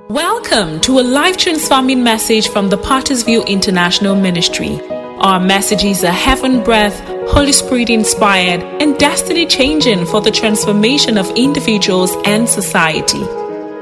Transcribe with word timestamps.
Welcome 0.00 0.80
to 0.80 0.98
a 0.98 1.02
life 1.02 1.36
transforming 1.36 2.02
message 2.02 2.48
from 2.48 2.68
the 2.68 2.76
Potter's 2.76 3.22
View 3.22 3.44
International 3.44 4.16
Ministry. 4.16 4.80
Our 4.90 5.38
messages 5.38 6.02
are 6.02 6.10
heaven 6.10 6.64
breath, 6.64 7.00
Holy 7.30 7.52
Spirit 7.52 7.90
inspired, 7.90 8.60
and 8.82 8.98
destiny 8.98 9.46
changing 9.46 10.04
for 10.06 10.20
the 10.20 10.32
transformation 10.32 11.16
of 11.16 11.30
individuals 11.36 12.12
and 12.24 12.48
society. 12.48 13.22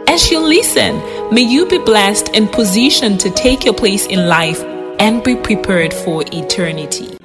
As 0.06 0.30
you 0.30 0.38
listen, 0.38 0.98
may 1.32 1.40
you 1.40 1.64
be 1.64 1.78
blessed 1.78 2.28
and 2.34 2.52
positioned 2.52 3.18
to 3.20 3.30
take 3.30 3.64
your 3.64 3.74
place 3.74 4.04
in 4.04 4.28
life 4.28 4.62
and 4.98 5.24
be 5.24 5.34
prepared 5.34 5.94
for 5.94 6.24
eternity. 6.26 7.16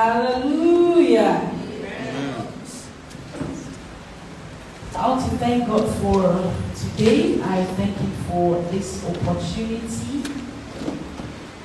Hallelujah. 0.00 1.52
I 4.96 5.08
want 5.08 5.30
to 5.30 5.36
thank 5.36 5.66
God 5.66 5.94
for 6.00 6.54
today. 6.74 7.42
I 7.42 7.64
thank 7.76 7.98
Him 7.98 8.10
for 8.26 8.62
this 8.72 9.04
opportunity. 9.04 10.24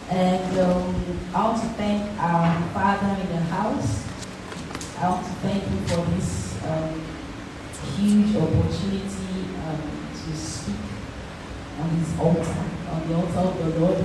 And 0.10 0.60
um, 0.60 1.18
I 1.34 1.44
want 1.46 1.62
to 1.62 1.70
thank 1.80 2.20
our 2.20 2.62
Father 2.74 3.22
in 3.22 3.30
the 3.30 3.42
house. 3.56 4.04
I 5.00 5.10
want 5.12 5.26
to 5.26 5.32
thank 5.36 5.64
Him 5.64 5.86
for 5.86 6.06
this 6.12 6.62
um, 6.66 7.02
huge 7.96 8.36
opportunity 8.36 9.48
um, 9.64 9.82
to 10.12 10.36
speak 10.36 10.76
on 11.80 11.90
His 11.92 12.20
altar, 12.20 12.66
on 12.92 13.08
the 13.08 13.16
altar 13.16 13.40
of 13.40 13.58
the 13.60 13.80
Lord. 13.80 14.04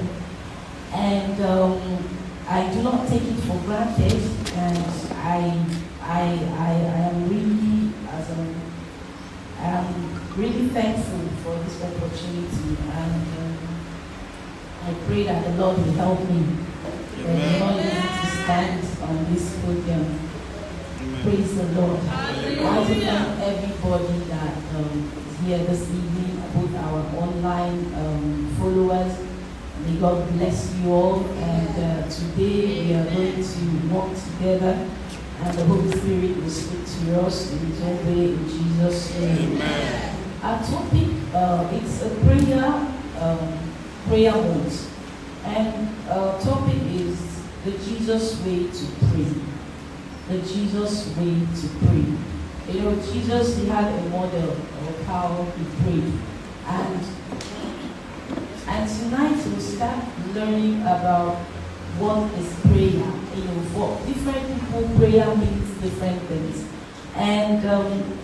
And 0.93 1.41
um, 1.43 2.21
I 2.51 2.69
do 2.75 2.83
not 2.83 3.07
take 3.07 3.23
it 3.23 3.41
for 3.47 3.59
granted, 3.61 4.21
and 4.55 4.79
I, 5.23 5.55
I, 6.03 6.21
I, 6.51 6.71
I 6.75 6.99
am 7.07 7.29
really, 7.31 7.93
as 8.09 8.29
a, 8.29 8.55
I 9.61 9.67
am 9.79 10.35
really 10.37 10.67
thankful 10.71 11.21
for 11.45 11.55
this 11.63 11.81
opportunity, 11.81 12.77
and 12.91 13.15
um, 13.39 13.59
I 14.83 14.95
pray 15.07 15.23
that 15.23 15.45
the 15.45 15.63
Lord 15.63 15.77
will 15.79 15.93
help 15.93 16.29
me. 16.29 16.43
That 17.23 17.39
the 17.39 17.65
Lord 17.65 17.77
will 17.77 17.85
to 17.85 18.27
stand 18.43 18.85
on 19.01 19.33
this 19.33 19.57
podium. 19.63 20.19
Praise 21.23 21.55
the 21.57 21.81
Lord. 21.81 22.01
I 22.01 22.63
want 22.65 22.89
to 22.89 22.95
thank 23.01 23.41
everybody 23.47 24.19
that 24.27 24.57
um, 24.75 25.13
is 25.29 25.47
here 25.47 25.59
this 25.59 25.83
evening, 25.83 26.43
both 26.53 26.75
our 26.75 27.01
online 27.17 27.95
um, 27.95 28.57
followers. 28.59 29.30
May 29.91 29.99
God 29.99 30.33
bless 30.35 30.75
you 30.77 30.93
all. 30.93 31.25
And 31.27 31.69
uh, 31.69 32.09
today 32.09 32.87
we 32.87 32.95
are 32.95 33.05
going 33.05 33.43
to 33.43 33.95
walk 33.95 34.15
together, 34.15 34.89
and 35.41 35.59
the 35.59 35.65
Holy 35.65 35.91
Spirit 35.91 36.37
will 36.37 36.49
speak 36.49 36.87
to 36.87 37.23
us 37.23 37.53
in 37.53 37.59
His 37.59 37.83
own 37.83 38.07
way 38.07 38.33
in 38.33 38.49
Jesus' 38.49 39.19
name. 39.19 39.61
Our 40.43 40.63
topic 40.63 41.09
uh, 41.35 41.69
it's 41.73 42.03
a 42.03 42.11
prayer 42.23 42.65
um, 43.19 43.59
prayer 44.07 44.33
mode, 44.33 44.73
and 45.45 46.09
our 46.09 46.41
topic 46.41 46.83
is 46.93 47.43
the 47.65 47.73
Jesus 47.73 48.41
way 48.45 48.71
to 48.71 48.87
pray 49.09 49.27
the 50.31 50.39
Jesus 50.47 51.09
way 51.17 51.35
to 51.61 51.69
pray. 51.83 52.73
You 52.73 52.81
know, 52.83 52.95
Jesus, 53.03 53.59
he 53.59 53.67
had 53.67 53.93
a 53.93 54.09
model 54.11 54.51
of 54.51 55.05
how 55.07 55.45
he 55.57 55.65
prayed. 55.83 56.13
And, 56.67 57.01
and 58.71 58.89
tonight 58.89 59.37
we'll 59.47 59.61
start 59.61 60.05
learning 60.33 60.81
about 60.83 61.35
what 61.99 62.31
is 62.39 62.55
prayer. 62.61 63.03
You 63.35 63.45
know, 63.45 63.61
for 63.75 64.07
different 64.07 64.47
people, 64.47 64.97
prayer 64.97 65.35
means 65.37 65.83
different 65.83 66.23
things. 66.23 66.65
And 67.17 67.67
um, 67.67 68.19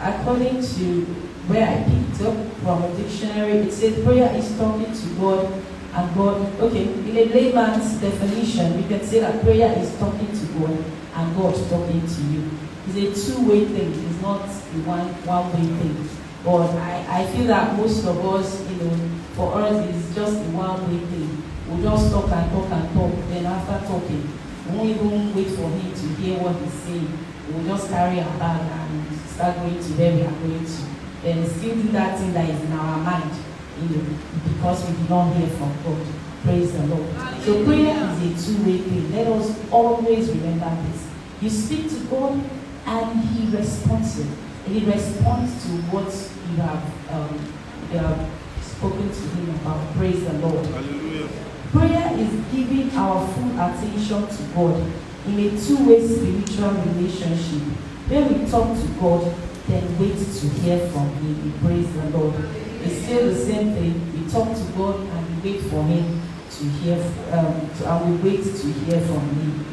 according 0.00 0.62
to 0.62 1.04
where 1.46 1.68
I 1.68 1.84
picked 1.84 2.22
up 2.22 2.36
from 2.62 2.82
a 2.84 2.96
dictionary, 2.96 3.58
it 3.68 3.72
says 3.72 4.02
prayer 4.02 4.34
is 4.34 4.56
talking 4.56 4.92
to 4.92 5.06
God 5.20 5.62
and 5.92 6.14
God. 6.14 6.60
Okay, 6.60 6.84
in 6.84 7.16
a 7.16 7.24
layman's 7.26 8.00
definition, 8.00 8.76
we 8.80 8.88
can 8.88 9.04
say 9.04 9.20
that 9.20 9.42
prayer 9.42 9.76
is 9.78 9.96
talking 9.98 10.28
to 10.28 10.46
God 10.58 10.84
and 11.14 11.36
God 11.36 11.54
talking 11.68 12.00
to 12.06 12.22
you. 12.32 12.50
It's 12.88 13.28
a 13.28 13.32
two-way 13.32 13.66
thing. 13.66 13.92
It's 13.92 14.22
not 14.22 14.48
a 14.48 14.78
one 14.88 15.08
one-way 15.26 15.66
thing. 15.66 16.08
But 16.44 16.70
I, 16.76 17.22
I 17.22 17.26
feel 17.26 17.46
that 17.46 17.76
most 17.76 18.04
of 18.04 18.18
us, 18.34 18.68
you 18.68 18.76
know, 18.76 19.21
for 19.34 19.54
us 19.54 19.88
it's 19.88 20.14
just 20.14 20.36
a 20.36 20.48
one-way 20.52 20.98
thing. 21.06 21.42
We 21.68 21.82
just 21.82 22.12
talk 22.12 22.30
and 22.30 22.50
talk 22.52 22.70
and 22.70 22.86
talk. 22.92 23.12
Then 23.28 23.46
after 23.46 23.86
talking, 23.86 24.28
we 24.68 24.76
won't 24.76 24.90
even 24.90 25.34
wait 25.34 25.48
for 25.56 25.68
him 25.68 25.88
to 25.94 26.06
hear 26.20 26.38
what 26.38 26.56
he's 26.60 26.72
saying. 26.84 27.08
We'll 27.48 27.64
just 27.64 27.88
carry 27.88 28.20
our 28.20 28.38
bag 28.38 28.60
and 28.60 29.18
start 29.28 29.56
going 29.56 29.80
to 29.80 29.90
where 29.96 30.12
we 30.14 30.22
are 30.22 30.36
going 30.44 30.64
to. 30.64 30.80
Then 31.22 31.46
still 31.48 31.74
do 31.76 31.88
that 31.92 32.18
thing 32.18 32.32
that 32.34 32.50
is 32.50 32.60
in 32.60 32.72
our 32.72 32.98
mind, 32.98 33.32
you 33.80 33.96
know, 33.96 34.04
because 34.52 34.84
we 34.88 34.96
did 34.96 35.08
not 35.10 35.32
hear 35.36 35.48
from 35.48 35.72
God. 35.84 36.06
Praise 36.42 36.72
the 36.72 36.86
Lord. 36.86 37.08
So 37.42 37.64
prayer 37.64 37.94
is 37.94 38.18
a 38.20 38.30
two-way 38.46 38.78
thing. 38.78 39.12
Let 39.12 39.28
us 39.28 39.56
always 39.70 40.28
remember 40.28 40.76
this. 40.90 41.08
You 41.40 41.48
speak 41.50 41.88
to 41.90 42.04
God 42.10 42.42
and 42.86 43.20
He 43.20 43.56
responds 43.56 44.20
He 44.66 44.84
responds 44.84 45.64
to 45.64 45.70
what 45.88 46.10
you 46.50 46.56
have, 46.62 46.82
um, 47.14 47.52
you 47.92 47.98
have 47.98 48.41
spoken 48.82 49.08
to 49.08 49.22
Him 49.38 49.50
about. 49.50 49.94
Praise 49.94 50.24
the 50.24 50.32
Lord. 50.38 50.66
Hallelujah. 50.66 51.28
Prayer 51.70 52.18
is 52.18 52.32
giving 52.50 52.90
our 52.96 53.28
full 53.28 53.52
attention 53.54 54.26
to 54.26 54.42
God 54.54 54.92
in 55.24 55.38
a 55.38 55.50
two-way 55.54 56.02
spiritual 56.02 56.72
relationship. 56.90 57.62
When 58.10 58.42
we 58.42 58.50
talk 58.50 58.76
to 58.76 58.88
God, 58.98 59.32
then 59.68 59.86
wait 60.00 60.18
to 60.18 60.48
hear 60.58 60.88
from 60.88 61.14
Him. 61.14 61.44
We 61.44 61.58
praise 61.60 61.92
the 61.94 62.18
Lord. 62.18 62.34
It's 62.82 63.04
still 63.04 63.28
the 63.28 63.36
same 63.36 63.72
thing. 63.72 63.94
We 64.18 64.28
talk 64.28 64.48
to 64.50 64.64
God 64.76 64.98
and 64.98 65.44
we 65.44 65.52
wait 65.52 65.60
for 65.70 65.84
Him 65.84 66.20
to 66.50 66.64
hear, 66.82 66.98
um, 67.30 67.70
to, 67.78 67.88
and 67.88 68.22
we 68.24 68.30
wait 68.30 68.42
to 68.42 68.66
hear 68.66 69.00
from 69.00 69.22
Him. 69.38 69.64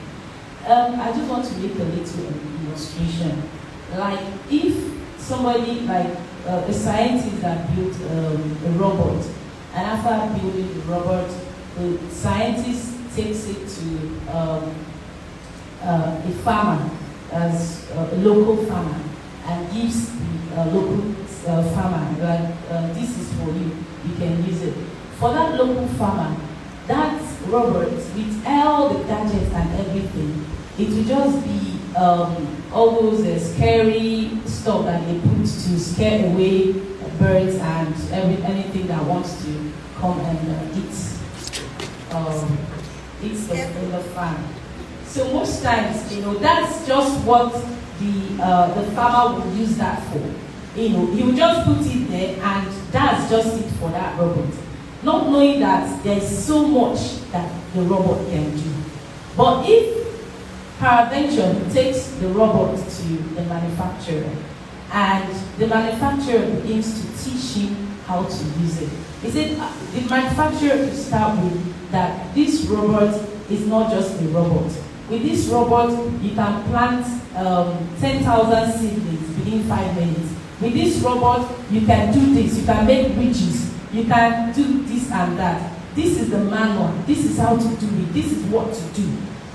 Um, 0.68 1.00
I 1.00 1.12
just 1.12 1.28
want 1.28 1.46
to 1.46 1.58
make 1.58 1.74
a 1.74 1.84
little 1.84 2.34
illustration. 2.68 3.42
Like 3.98 4.22
if 4.52 4.99
somebody, 5.30 5.82
like 5.82 6.10
uh, 6.48 6.66
a 6.68 6.74
scientist 6.74 7.40
that 7.42 7.76
built 7.76 7.94
um, 8.12 8.58
a 8.66 8.70
robot, 8.82 9.24
and 9.76 9.86
after 9.86 10.42
building 10.42 10.74
the 10.74 10.82
robot, 10.92 11.30
the 11.78 12.00
scientist 12.10 12.98
takes 13.16 13.48
it 13.48 13.68
to 13.68 13.86
um, 14.36 14.76
uh, 15.84 16.20
a 16.26 16.32
farmer, 16.44 16.90
as 17.32 17.88
uh, 17.92 18.10
a 18.12 18.18
local 18.18 18.66
farmer, 18.66 19.00
and 19.46 19.72
gives 19.72 20.10
the 20.18 20.60
uh, 20.60 20.66
local 20.66 21.12
uh, 21.48 21.64
farmer, 21.76 22.04
like, 22.26 22.96
this 22.96 23.16
is 23.20 23.32
for 23.38 23.52
you, 23.52 23.70
you 24.08 24.16
can 24.18 24.44
use 24.46 24.64
it. 24.64 24.74
For 25.20 25.32
that 25.32 25.54
local 25.64 25.88
farmer, 25.90 26.36
that 26.88 27.22
robot, 27.46 27.92
with 27.92 28.44
all 28.48 28.90
the 28.90 29.04
gadgets 29.06 29.54
and 29.54 29.80
everything, 29.80 30.46
it 30.80 30.90
will 30.90 31.04
just 31.04 31.46
be 31.46 31.80
um, 31.96 32.48
those 32.72 33.26
uh, 33.26 33.40
scary 33.40 34.39
stuff 34.62 34.86
that 34.86 35.06
they 35.06 35.20
put 35.20 35.40
to 35.42 35.80
scare 35.80 36.26
away 36.32 36.90
birds 37.20 37.56
and 37.56 37.94
every, 38.12 38.42
anything 38.44 38.88
that 38.88 39.04
wants 39.06 39.44
to 39.44 39.72
come 39.98 40.20
and 40.22 40.40
uh, 40.50 40.80
eat, 40.80 42.14
um, 42.16 42.58
eat 43.22 43.36
the, 43.36 43.88
the 43.92 44.04
farm. 44.16 44.38
So 45.06 45.32
most 45.34 45.62
times, 45.62 46.16
you 46.16 46.22
know, 46.22 46.36
that's 46.36 46.88
just 46.88 47.26
what 47.26 47.52
the 48.00 48.42
uh, 48.42 48.82
the 48.82 48.92
farmer 48.92 49.40
would 49.40 49.58
use 49.58 49.76
that 49.78 50.02
for. 50.12 50.80
You 50.80 50.90
know, 50.90 51.06
he 51.08 51.24
would 51.24 51.36
just 51.36 51.66
put 51.66 51.86
it 51.86 52.08
there, 52.10 52.36
and 52.42 52.68
that's 52.92 53.30
just 53.30 53.60
it 53.60 53.70
for 53.80 53.90
that 53.90 54.18
robot. 54.18 54.54
Not 55.04 55.28
knowing 55.30 55.60
that 55.60 56.04
there's 56.04 56.28
so 56.46 56.68
much 56.68 57.30
that 57.32 57.52
the 57.74 57.82
robot 57.82 58.26
can 58.28 58.56
do. 58.56 58.74
But 59.36 59.66
if 59.68 60.08
peradventure 60.78 61.70
takes 61.74 62.12
the 62.20 62.28
robot 62.28 62.78
to 62.78 63.04
the 63.36 63.42
manufacturer, 63.44 64.30
and 64.92 65.36
the 65.58 65.68
manufacturer 65.68 66.46
begins 66.62 67.02
to 67.02 67.24
teach 67.24 67.64
him 67.64 67.76
how 68.06 68.24
to 68.24 68.44
use 68.60 68.82
it. 68.82 68.90
He 69.22 69.30
said 69.30 69.60
uh, 69.60 69.72
the 69.94 70.02
manufacturer 70.10 70.78
to 70.78 70.96
start 70.96 71.38
with 71.44 71.92
that 71.92 72.34
this 72.34 72.66
robot 72.66 73.14
is 73.50 73.68
not 73.68 73.92
just 73.92 74.22
a 74.22 74.26
robot. 74.30 74.72
With 75.10 75.24
this 75.24 75.48
robot, 75.48 75.92
you 76.22 76.36
can 76.36 76.64
plant 76.70 77.06
um, 77.36 77.90
10,000 78.00 78.72
seedlings 78.80 79.38
within 79.38 79.64
five 79.64 79.96
minutes. 79.96 80.34
With 80.62 80.74
this 80.74 80.98
robot, 81.02 81.52
you 81.72 81.86
can 81.86 82.14
do 82.14 82.34
this. 82.34 82.60
You 82.60 82.66
can 82.66 82.86
make 82.86 83.14
bridges. 83.16 83.74
You 83.92 84.04
can 84.06 84.54
do 84.54 84.84
this 84.84 85.12
and 85.12 85.38
that. 85.40 85.72
This 85.96 86.20
is 86.20 86.30
the 86.30 86.40
manual. 86.40 86.94
This 87.08 87.26
is 87.26 87.38
how 87.38 87.58
to 87.58 87.68
do 87.78 87.88
it. 87.88 88.14
This 88.14 88.32
is 88.32 88.44
what 88.46 88.74
to 88.74 88.82
do. 88.94 89.10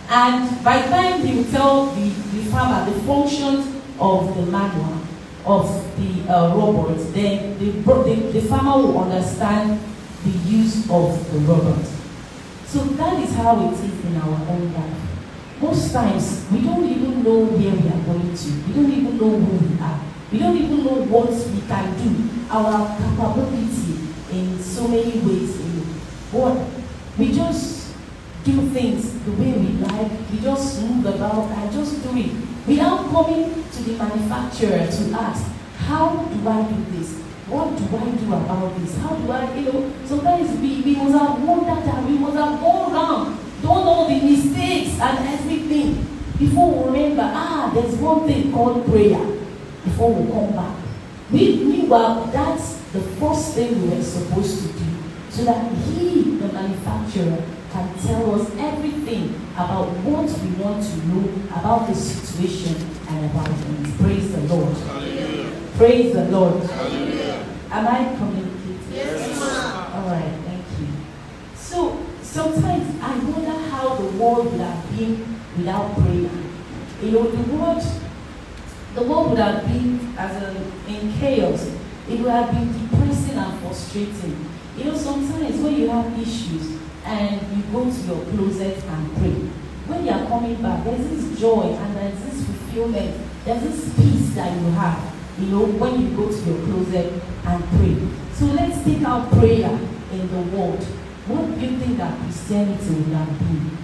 And 0.08 0.64
by 0.64 0.82
the 0.82 0.88
time 0.88 1.20
he 1.22 1.36
will 1.36 1.50
tell 1.50 1.86
the, 1.86 2.08
the 2.08 2.44
farmer 2.50 2.90
the 2.90 2.98
functions 3.02 3.66
of 3.98 4.36
the 4.36 4.42
manual 4.50 5.03
of 5.46 5.96
the 5.96 6.32
uh, 6.32 6.54
robot, 6.56 6.96
then 7.12 7.58
the, 7.58 7.70
the, 7.70 8.14
the 8.32 8.40
farmer 8.42 8.76
will 8.82 8.98
understand 8.98 9.80
the 10.24 10.30
use 10.30 10.90
of 10.90 11.32
the 11.32 11.38
robot. 11.40 11.84
So 12.66 12.80
that 12.80 13.22
is 13.22 13.34
how 13.34 13.68
it 13.68 13.74
is 13.74 14.04
in 14.04 14.16
our 14.16 14.48
own 14.48 14.72
life. 14.72 15.04
most 15.60 15.92
times 15.92 16.46
we 16.50 16.60
don't 16.60 16.84
even 16.84 17.22
know 17.22 17.44
where 17.44 17.74
we 17.74 17.88
are 17.88 18.04
going 18.04 18.34
to. 18.34 18.50
We 18.66 18.74
don't 18.74 18.92
even 18.92 19.16
know 19.16 19.38
who 19.38 19.66
we 19.66 19.80
are. 19.80 20.00
We 20.32 20.38
don't 20.38 20.56
even 20.56 20.84
know 20.84 21.04
what 21.04 21.30
we 21.30 21.60
can 21.62 21.86
do. 21.96 22.10
Our 22.50 22.96
capability 22.98 24.12
in 24.30 24.58
so 24.58 24.88
many 24.88 25.20
ways. 25.20 25.56
What 26.32 26.58
we 27.16 27.32
just 27.32 27.94
do 28.44 28.68
things 28.70 29.24
the 29.24 29.32
way 29.32 29.52
we 29.52 29.68
like. 29.78 30.10
We 30.30 30.40
just 30.40 30.82
move 30.82 31.06
about 31.06 31.50
and 31.50 31.72
just 31.72 32.02
do 32.02 32.10
it 32.16 32.53
without 32.66 33.10
coming 33.10 33.64
to 33.70 33.82
the 33.82 33.92
manufacturer 33.98 34.86
to 34.86 35.20
ask, 35.20 35.50
how 35.78 36.16
do 36.16 36.48
I 36.48 36.62
do 36.62 36.84
this? 36.96 37.20
What 37.46 37.76
do 37.76 37.84
I 37.96 38.10
do 38.10 38.32
about 38.32 38.78
this? 38.80 38.96
How 38.98 39.14
do 39.16 39.30
I, 39.30 39.54
you 39.54 39.72
know, 39.72 39.92
sometimes 40.06 40.58
we, 40.60 40.80
we 40.80 40.96
must 40.96 41.12
have 41.12 41.42
wondered 41.42 41.84
and 41.84 42.06
we 42.08 42.18
must 42.18 42.36
have 42.36 42.58
gone 42.60 42.92
around, 42.92 43.38
done 43.62 43.86
all 43.86 44.08
the 44.08 44.20
mistakes 44.20 44.98
and 44.98 45.28
everything 45.28 46.06
before 46.38 46.90
we 46.90 46.98
remember, 46.98 47.22
ah, 47.32 47.70
there's 47.74 47.94
one 47.96 48.26
thing 48.26 48.50
called 48.52 48.86
prayer 48.86 49.20
before 49.84 50.14
we 50.14 50.32
come 50.32 50.52
back. 50.56 50.76
We, 51.30 51.64
meanwhile, 51.64 52.26
that's 52.26 52.74
the 52.92 53.00
first 53.00 53.54
thing 53.54 53.82
we 53.82 53.96
were 53.96 54.02
supposed 54.02 54.62
to 54.66 54.72
do 54.78 54.84
so 55.30 55.44
that 55.44 55.70
he, 55.72 56.23
manufacturer, 56.54 57.42
can 57.72 57.98
tell 57.98 58.40
us 58.40 58.50
everything 58.56 59.34
about 59.54 59.88
what 60.06 60.30
we 60.40 60.48
want 60.62 60.82
to 60.82 60.96
know 61.08 61.28
about 61.50 61.88
the 61.88 61.94
situation 61.94 62.76
and 63.08 63.30
about 63.30 63.48
things. 63.48 63.96
Praise 64.00 64.32
the 64.32 64.40
Lord. 64.42 64.76
Hallelujah. 64.76 65.52
Praise 65.76 66.12
the 66.14 66.24
Lord. 66.26 66.62
Hallelujah. 66.70 67.44
Am 67.70 67.86
I 67.88 68.16
communicating? 68.16 68.78
Yes, 68.92 69.40
ma'am. 69.40 69.92
All 69.94 70.10
right, 70.10 70.32
thank 70.46 70.64
you. 70.78 70.86
So 71.56 72.06
sometimes 72.22 73.02
I 73.02 73.18
wonder 73.18 73.58
how 73.70 73.94
the 73.96 74.06
world 74.16 74.52
would 74.52 74.60
have 74.60 74.96
been 74.96 75.38
without 75.56 75.94
prayer. 75.94 76.30
You 77.02 77.10
know, 77.10 77.30
the 77.30 77.52
world, 77.52 77.82
the 78.94 79.02
world 79.02 79.30
would 79.30 79.38
have 79.40 79.66
been 79.66 80.14
as 80.16 80.42
a, 80.42 80.64
in 80.88 81.12
chaos. 81.18 81.74
It 82.08 82.20
would 82.20 82.30
have 82.30 82.50
been 82.52 82.70
depressing 82.72 83.36
and 83.36 83.60
frustrating. 83.60 84.53
You 84.76 84.84
know, 84.84 84.96
sometimes 84.96 85.60
when 85.60 85.74
you 85.76 85.88
have 85.88 86.18
issues 86.18 86.78
and 87.04 87.56
you 87.56 87.62
go 87.72 87.84
to 87.90 88.00
your 88.06 88.24
closet 88.26 88.82
and 88.84 89.16
pray, 89.16 89.36
when 89.86 90.04
you 90.04 90.10
are 90.10 90.26
coming 90.26 90.60
back, 90.60 90.84
there's 90.84 91.08
this 91.08 91.40
joy 91.40 91.76
and 91.78 91.96
there's 91.96 92.20
this 92.24 92.44
fulfillment, 92.44 93.20
there's 93.44 93.62
this 93.62 93.94
peace 93.94 94.34
that 94.34 94.52
you 94.60 94.70
have 94.70 95.14
you 95.38 95.46
know, 95.46 95.64
when 95.66 96.00
you 96.00 96.16
go 96.16 96.30
to 96.30 96.38
your 96.38 96.64
closet 96.66 97.12
and 97.46 97.64
pray. 97.70 97.96
So 98.34 98.46
let's 98.46 98.84
take 98.84 99.02
out 99.02 99.30
prayer 99.32 99.70
in 100.12 100.30
the 100.30 100.56
world. 100.56 100.82
What 101.26 101.58
do 101.58 101.66
you 101.66 101.78
think 101.78 101.98
that 101.98 102.18
Christianity 102.20 102.94
would 102.94 103.14
have 103.14 103.38
been? 103.38 103.78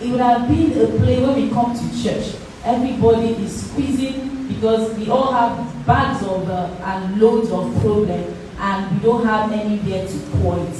It 0.00 0.10
would 0.10 0.20
have 0.20 0.48
been 0.48 0.72
a 0.72 0.86
place 0.98 1.20
where 1.20 1.36
we 1.36 1.48
come 1.50 1.74
to 1.74 2.02
church. 2.02 2.36
Everybody 2.64 3.28
is 3.44 3.70
squeezing 3.70 4.48
because 4.48 4.96
we 4.98 5.08
all 5.08 5.32
have 5.32 5.86
bags 5.86 6.22
of 6.26 6.48
uh, 6.48 6.68
and 6.82 7.20
loads 7.20 7.50
of 7.50 7.80
problems 7.80 8.37
and 8.58 8.92
we 8.92 9.04
don't 9.04 9.24
have 9.24 9.52
anywhere 9.52 10.06
to 10.06 10.18
pour 10.38 10.58
it. 10.58 10.74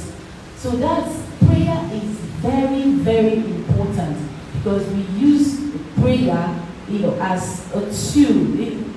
So 0.57 0.71
that's 0.71 1.29
prayer 1.47 1.91
is 1.93 2.11
very, 2.43 2.91
very 2.93 3.35
important 3.35 4.19
because 4.55 4.87
we 4.89 5.03
use 5.19 5.61
prayer 5.97 6.65
you 6.89 7.01
know, 7.01 7.19
as 7.21 7.71
a 7.75 7.81
tool. 7.81 8.45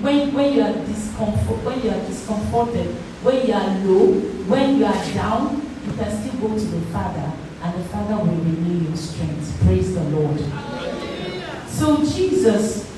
When, 0.01 0.33
when 0.33 0.53
you 0.53 0.61
are 0.61 0.73
discomfort, 0.85 1.63
when 1.63 1.81
you 1.83 1.91
are 1.91 2.05
discomforted, 2.07 2.87
when 3.23 3.45
you 3.45 3.53
are 3.53 3.77
low, 3.85 4.13
when 4.47 4.77
you 4.77 4.85
are 4.85 5.05
down, 5.13 5.61
you 5.85 5.93
can 5.93 6.09
still 6.09 6.49
go 6.49 6.57
to 6.57 6.65
the 6.65 6.81
Father, 6.87 7.31
and 7.61 7.79
the 7.79 7.87
Father 7.89 8.15
will 8.15 8.25
renew 8.25 8.87
your 8.87 8.95
strength. 8.95 9.61
Praise 9.63 9.93
the 9.93 10.03
Lord. 10.05 10.39
So 11.67 11.97
Jesus, 11.97 12.89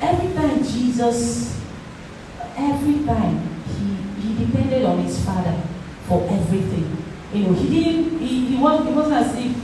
every 0.00 0.32
time 0.34 0.62
Jesus, 0.62 1.60
every 2.56 3.04
time 3.04 3.49
depended 4.44 4.84
on 4.84 4.98
his 5.02 5.24
Father 5.24 5.60
for 6.06 6.26
everything. 6.30 6.96
You 7.32 7.44
know, 7.46 7.52
he 7.54 7.68
didn't. 7.68 8.18
He, 8.18 8.46
he, 8.46 8.56
was, 8.56 8.84
he 8.86 8.92
wasn't 8.92 9.14
as 9.14 9.34
if 9.36 9.56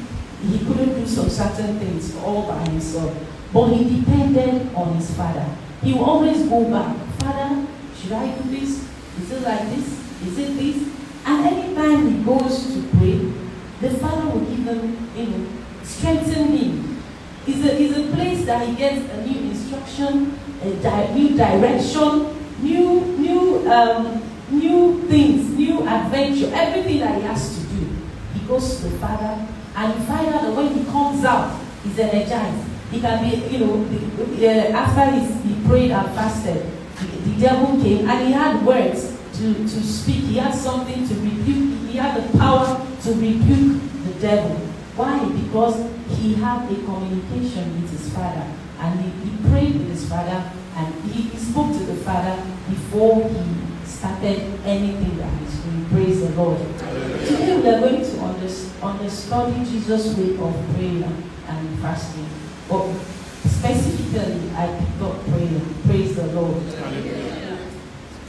he 0.43 0.58
couldn't 0.67 0.94
do 0.94 1.06
some 1.06 1.28
certain 1.28 1.78
things 1.78 2.14
all 2.17 2.46
by 2.46 2.62
himself. 2.69 3.12
But 3.52 3.69
he 3.73 4.00
depended 4.00 4.73
on 4.75 4.94
his 4.96 5.14
father. 5.17 5.44
He 5.82 5.93
would 5.94 6.02
always 6.02 6.46
go 6.49 6.70
back. 6.70 6.96
Father, 7.20 7.67
should 7.96 8.12
I 8.12 8.37
do 8.37 8.50
this? 8.50 8.87
Is 9.19 9.32
it 9.32 9.43
like 9.43 9.62
this? 9.70 9.87
Is 10.26 10.38
it 10.38 10.56
this? 10.56 10.88
And 11.25 11.46
anytime 11.46 12.06
he 12.12 12.25
goes 12.25 12.73
to 12.75 12.82
pray, 12.99 13.32
the 13.81 13.99
father 13.99 14.31
will 14.31 14.40
give 14.46 14.64
him, 14.67 15.11
you 15.17 15.26
know, 15.26 15.46
strengthen 15.82 16.56
him. 16.56 17.02
It's 17.46 17.64
a, 17.64 17.81
it's 17.82 17.96
a 17.99 18.14
place 18.14 18.44
that 18.46 18.69
he 18.69 18.75
gets 18.76 19.11
a 19.12 19.26
new 19.26 19.50
instruction, 19.50 20.38
a 20.62 20.70
di- 20.82 21.14
new 21.14 21.37
direction, 21.37 22.37
new, 22.62 23.00
new, 23.19 23.70
um, 23.70 24.23
new 24.50 25.02
things, 25.08 25.50
new 25.56 25.87
adventure, 25.87 26.50
everything 26.54 27.00
that 27.00 27.16
he 27.16 27.22
has 27.22 27.58
to 27.58 27.66
do. 27.75 27.88
He 28.34 28.46
goes 28.46 28.76
to 28.76 28.88
the 28.88 28.98
father, 28.98 29.46
and 29.76 29.94
you 29.94 30.06
find 30.06 30.28
out 30.28 30.43
that 30.43 30.54
when 30.54 30.75
he 30.75 30.84
comes 30.84 31.25
out, 31.25 31.60
he's 31.82 31.98
energized. 31.98 32.64
He 32.90 33.00
can 33.00 33.22
be, 33.28 33.37
you 33.48 33.66
know, 33.66 33.84
the, 33.84 34.48
uh, 34.48 34.78
after 34.78 35.19
he, 35.19 35.66
prayed 35.66 35.90
and 35.90 36.06
fasted, 36.14 36.64
the, 36.96 37.31
the, 37.31 37.40
devil 37.40 37.82
came 37.82 38.08
and 38.08 38.26
he 38.26 38.32
had 38.32 38.64
words 38.64 39.19
to, 39.34 39.54
to 39.54 39.82
speak. 39.82 40.25
He 40.25 40.37
had 40.37 40.54
something 40.54 41.06
to 41.08 41.14
rebuke. 41.14 41.88
He 41.88 41.96
had 41.99 42.22
the 42.22 42.38
power 42.38 42.87
to 43.02 43.10
rebuke 43.14 43.82
the 44.04 44.14
devil. 44.20 44.56
Why? 44.94 45.28
Because 45.28 45.90
he 46.16 46.34
had 46.34 46.70
a 46.70 46.75
communication 46.84 47.82
with 47.82 47.90
his 47.90 48.14
father. 48.14 48.46
And 48.78 49.00
he, 49.00 49.10
he 49.28 49.49
prayed 49.50 49.75
with 49.75 49.88
his 49.88 50.08
father 50.08 50.52
and 50.76 50.94
he, 51.10 51.22
he 51.22 51.37
spoke 51.37 51.72
to 51.72 51.84
the 51.84 51.96
father 51.96 52.40
before 52.69 53.28
he 53.28 53.65
started 53.96 54.38
anything 54.66 55.16
that 55.16 55.32
he's 55.40 55.56
doing. 55.60 55.87
Praise 55.88 56.20
the 56.20 56.31
Lord. 56.37 56.58
Today 56.78 57.56
we 57.56 57.69
are 57.69 57.81
going 57.81 58.04
to 58.04 58.20
understand 58.20 59.66
Jesus' 59.66 60.14
way 60.16 60.37
of 60.37 60.52
prayer 60.75 61.08
and 61.48 61.78
fasting. 61.81 62.28
But 62.69 62.93
specifically, 63.48 64.50
I 64.54 64.66
picked 64.78 65.00
up 65.00 65.25
prayer. 65.25 65.60
Praise 65.87 66.14
the 66.14 66.26
Lord. 66.26 66.62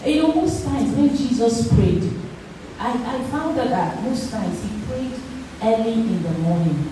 You 0.06 0.22
know, 0.22 0.34
most 0.36 0.64
times 0.64 0.96
when 0.96 1.10
Jesus 1.10 1.68
prayed, 1.74 2.14
I, 2.80 2.92
I 2.92 3.24
found 3.26 3.60
out 3.60 3.70
that 3.70 4.02
most 4.04 4.32
times 4.32 4.64
he 4.64 4.70
prayed 4.88 5.20
early 5.62 5.94
in 5.94 6.24
the 6.24 6.32
morning. 6.48 6.92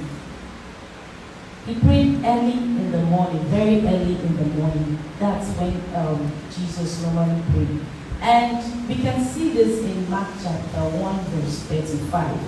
He 1.66 1.76
prayed 1.76 2.26
early 2.26 2.54
in 2.54 2.92
the 2.92 3.04
morning, 3.04 3.46
very 3.46 3.80
early 3.88 4.16
in 4.20 4.36
the 4.36 4.46
morning. 4.60 5.00
That's 5.18 5.48
when 5.58 5.82
um, 5.96 6.32
Jesus 6.52 7.04
normally 7.04 7.42
prayed. 7.52 7.80
And 8.22 8.88
we 8.88 8.96
can 8.96 9.24
see 9.24 9.52
this 9.52 9.84
in 9.84 10.10
Mark 10.10 10.28
chapter 10.42 10.80
1, 10.80 11.20
verse 11.26 11.60
35. 11.64 12.40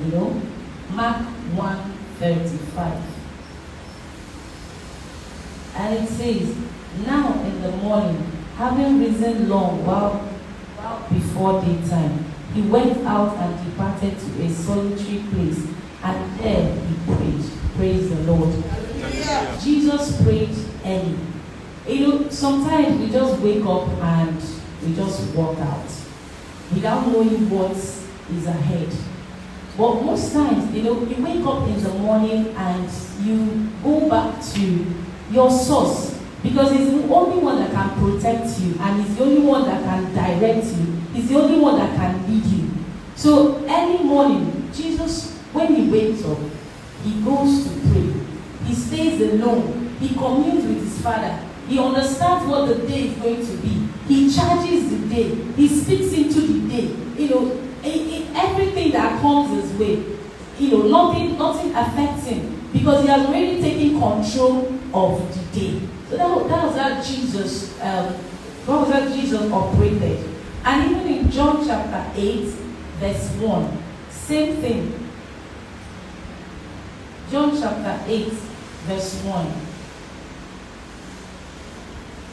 You 0.00 0.12
know, 0.12 0.42
Mark 0.90 1.22
1, 1.22 1.98
35. 2.18 3.02
And 5.74 5.94
it 6.04 6.08
says, 6.08 6.56
Now 7.06 7.32
in 7.42 7.62
the 7.62 7.72
morning, 7.72 8.30
having 8.56 9.00
risen 9.00 9.48
long 9.48 9.84
while, 9.84 10.18
while 10.76 11.08
before 11.08 11.62
daytime, 11.62 12.24
he 12.54 12.62
went 12.62 13.04
out 13.06 13.36
and 13.38 13.70
departed 13.70 14.18
to 14.18 14.42
a 14.42 14.50
solitary 14.50 15.24
place, 15.32 15.66
and 16.02 16.38
there 16.40 16.74
he 16.74 16.94
prayed. 17.06 17.44
Praise 17.76 18.10
the 18.10 18.32
Lord. 18.32 18.54
Yeah. 19.14 19.58
Jesus 19.58 20.22
prayed 20.22 20.54
early. 20.84 21.18
You 21.88 22.06
know, 22.06 22.28
sometimes 22.28 23.00
we 23.00 23.10
just 23.10 23.40
wake 23.40 23.64
up 23.64 23.88
and 23.88 24.42
we 24.84 24.94
just 24.94 25.34
walk 25.34 25.58
out. 25.58 25.86
Without 26.72 27.06
knowing 27.06 27.50
what 27.50 27.72
is 27.72 28.46
ahead. 28.46 28.88
But 29.76 30.02
most 30.02 30.32
times, 30.32 30.74
you 30.74 30.82
know, 30.82 31.02
you 31.04 31.22
wake 31.22 31.44
up 31.46 31.66
in 31.68 31.82
the 31.82 31.90
morning 31.90 32.48
and 32.56 32.90
you 33.22 33.68
go 33.82 34.08
back 34.08 34.42
to 34.54 34.86
your 35.30 35.50
source. 35.50 36.18
Because 36.42 36.72
it's 36.72 36.90
the 36.90 37.14
only 37.14 37.38
one 37.38 37.56
that 37.56 37.70
can 37.72 37.90
protect 37.98 38.58
you 38.60 38.74
and 38.80 39.00
it's 39.00 39.14
the 39.14 39.24
only 39.24 39.40
one 39.40 39.64
that 39.64 39.82
can 39.84 40.12
direct 40.12 40.66
you. 40.66 41.00
It's 41.14 41.28
the 41.28 41.38
only 41.38 41.58
one 41.58 41.78
that 41.78 41.94
can 41.96 42.26
lead 42.28 42.44
you. 42.46 42.70
So 43.14 43.64
early 43.68 44.02
morning 44.02 44.70
jesus 44.72 45.38
when 45.52 45.74
he 45.74 45.88
wakes 45.88 46.24
up 46.24 46.38
he 47.04 47.20
goes 47.22 47.64
to 47.64 47.70
pray. 47.88 48.12
He 48.64 48.74
stays 48.74 49.20
alone. 49.20 49.96
He 49.98 50.14
communes 50.14 50.64
with 50.64 50.82
his 50.84 51.02
father. 51.02 51.38
He 51.68 51.78
understands 51.78 52.46
what 52.46 52.66
the 52.66 52.86
day 52.86 53.08
is 53.08 53.18
going 53.18 53.44
to 53.44 53.56
be 53.56 53.81
he 54.12 54.34
charges 54.36 54.90
the 54.90 55.00
day 55.14 55.28
he 55.56 55.68
speaks 55.68 56.12
into 56.12 56.40
the 56.40 56.68
day 56.68 56.86
you 57.20 57.28
know 57.28 57.44
everything 58.46 58.90
that 58.92 59.20
comes 59.20 59.50
his 59.50 59.72
way 59.78 59.94
you 60.58 60.70
know 60.70 60.82
nothing 60.96 61.38
nothing 61.38 61.74
affects 61.74 62.26
him 62.26 62.52
because 62.72 63.02
he 63.02 63.08
has 63.08 63.26
already 63.26 63.60
taken 63.60 64.00
control 64.00 64.78
of 64.94 65.52
the 65.52 65.60
day. 65.60 65.80
So 66.08 66.16
that, 66.16 66.48
that 66.48 66.64
was 66.66 66.76
how 66.76 67.02
Jesus, 67.02 67.80
um, 67.80 68.14
what 68.66 68.80
was 68.80 68.92
how 68.92 69.08
Jesus 69.08 69.50
operated. 69.52 70.28
And 70.64 70.90
even 70.90 71.06
in 71.06 71.30
John 71.30 71.66
chapter 71.66 72.10
8, 72.18 72.44
verse 72.98 73.30
1, 73.32 73.82
same 74.10 74.56
thing. 74.56 75.10
John 77.30 77.58
chapter 77.58 78.04
8, 78.10 78.28
verse 78.28 79.22
1. 79.22 79.52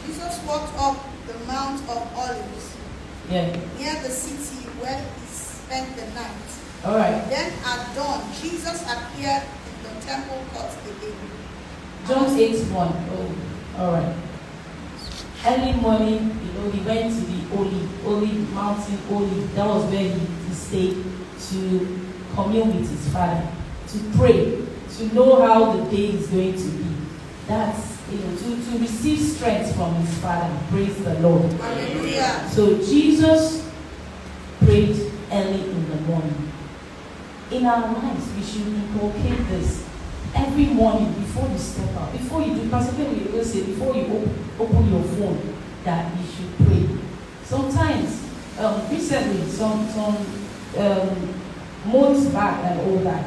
Jesus 0.06 0.44
walked 0.46 0.78
up 0.78 1.06
the 1.28 1.34
Mount 1.46 1.82
of 1.82 2.14
Olives 2.16 2.76
Yeah. 3.30 3.46
near 3.78 3.94
the 4.02 4.10
city 4.10 4.66
where 4.82 4.98
he 4.98 5.28
spent 5.28 5.96
the 5.96 6.06
night. 6.18 6.50
All 6.84 6.96
right. 6.98 7.30
Then 7.30 7.54
at 7.64 7.96
dawn, 7.96 8.24
Jesus 8.42 8.82
appeared 8.84 9.44
in 9.44 9.84
the 9.84 10.02
temple 10.06 10.44
court 10.52 10.72
again. 10.86 11.14
John 12.08 12.36
8 12.36 12.58
1. 12.72 13.10
Oh, 13.12 13.36
all 13.78 13.92
right. 13.94 14.16
Early 15.46 15.74
morning, 15.74 16.40
you 16.44 16.52
know, 16.54 16.72
he 16.72 16.82
went 16.82 17.14
to 17.14 17.22
the 17.22 17.56
Holy, 17.56 17.86
Holy 18.04 18.32
Mountain, 18.52 18.98
Holy. 19.10 19.42
That 19.56 19.68
was 19.68 19.86
where 19.92 20.04
he, 20.04 20.20
he 20.20 20.54
stayed 20.54 21.04
to 21.50 22.10
commune 22.36 22.76
with 22.76 22.90
his 22.90 23.14
father, 23.14 23.48
to 23.90 24.18
pray, 24.18 24.62
to 24.98 25.16
know 25.16 25.42
how 25.46 25.74
the 25.78 25.90
day 25.92 26.08
is 26.18 26.28
going 26.28 26.54
to 26.54 26.70
be. 26.70 26.96
That's, 27.48 27.89
you 28.12 28.18
know, 28.20 28.36
to, 28.36 28.72
to 28.72 28.78
receive 28.80 29.20
strength 29.20 29.76
from 29.76 29.96
his 29.96 30.18
father. 30.20 30.58
Praise 30.70 31.04
the 31.04 31.20
Lord. 31.20 31.52
Hallelujah. 31.54 32.50
So 32.52 32.78
Jesus 32.78 33.70
prayed 34.64 34.96
early 35.32 35.62
in 35.72 35.90
the 35.90 35.96
morning. 36.02 36.52
In 37.52 37.66
our 37.66 37.88
minds, 37.92 38.28
we 38.36 38.44
should 38.44 38.68
inculcate 38.68 39.48
this 39.50 39.88
every 40.36 40.68
morning 40.68 41.12
before 41.14 41.48
you 41.50 41.58
step 41.58 41.90
out. 41.96 42.12
Before 42.12 42.42
you 42.42 42.54
do, 42.56 42.70
Pastor 42.70 42.96
Ben 42.96 43.32
will 43.34 43.44
say, 43.44 43.64
before 43.66 43.96
you 43.96 44.04
op- 44.04 44.60
open 44.62 44.92
your 44.92 45.04
phone, 45.04 45.56
that 45.84 46.12
you 46.18 46.24
should 46.26 46.68
pray. 46.68 46.88
Sometimes, 47.44 48.24
um, 48.60 48.88
recently, 48.92 49.50
some 49.50 49.88
some 49.90 50.18
um, 50.78 51.34
months 51.86 52.26
back 52.28 52.64
and 52.66 52.80
all 52.82 52.98
that, 53.00 53.26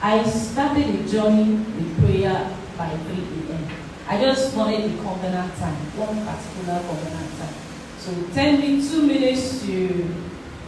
I 0.00 0.22
started 0.28 0.88
a 1.00 1.08
journey 1.08 1.54
with 1.54 1.98
prayer 1.98 2.56
by 2.78 2.90
3 2.90 3.14
a.m. 3.16 3.68
I 4.06 4.20
just 4.20 4.54
wanted 4.54 4.84
the 4.84 5.02
covenant 5.02 5.56
time, 5.56 5.74
one 5.96 6.26
particular 6.26 6.78
covenant 6.84 7.38
time. 7.38 7.54
So 7.98 8.12
10 8.34 8.60
minutes, 8.60 8.90
2 8.90 9.06
minutes 9.06 9.62
to 9.64 10.14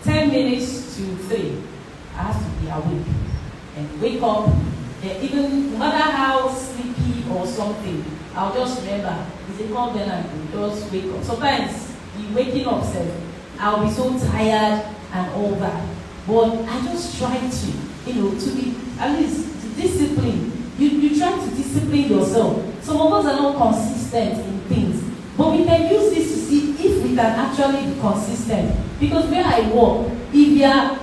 10 0.05 0.31
minutes 0.31 0.97
to 0.97 1.17
3. 1.17 1.63
I 2.17 2.33
have 2.33 2.43
to 2.43 2.51
be 2.63 2.69
awake 2.69 3.07
and 3.77 4.01
wake 4.01 4.23
up. 4.23 4.49
And 5.03 5.23
even 5.23 5.73
no 5.73 5.79
matter 5.79 6.11
how 6.11 6.49
sleepy 6.49 7.29
or 7.31 7.47
something, 7.47 8.05
I'll 8.35 8.55
just 8.55 8.81
remember 8.81 9.27
it's 9.51 9.61
a 9.61 9.75
covenant. 9.75 10.27
Just 10.51 10.91
wake 10.91 11.13
up. 11.13 11.23
Sometimes 11.23 11.95
the 12.17 12.35
waking 12.35 12.67
up 12.67 12.83
self, 12.85 13.11
I'll 13.59 13.85
be 13.85 13.93
so 13.93 14.19
tired 14.19 14.87
and 15.13 15.35
all 15.35 15.55
that. 15.57 15.87
But 16.27 16.65
I 16.67 16.85
just 16.87 17.19
try 17.19 17.37
to, 17.37 18.11
you 18.11 18.15
know, 18.15 18.31
to 18.31 18.51
be 18.57 18.75
at 18.99 19.21
least 19.21 19.61
to 19.61 19.67
discipline. 21.57 22.09
Yourself. 22.09 22.63
Some 22.85 22.99
of 22.99 23.13
us 23.13 23.27
are 23.27 23.37
not 23.41 23.57
consistent 23.57 24.39
in 24.47 24.61
things. 24.69 25.03
But 25.37 25.53
we 25.53 25.65
can 25.65 25.93
use 25.93 26.15
this 26.15 26.33
to 26.33 26.39
see 26.39 26.71
if 26.73 27.03
we 27.03 27.11
can 27.11 27.19
actually 27.19 27.93
be 27.93 28.01
consistent. 28.01 28.75
Because 28.99 29.27
where 29.27 29.45
I 29.45 29.61
work, 29.73 30.11
if 30.33 30.49
you 30.49 30.65
are 30.65 30.95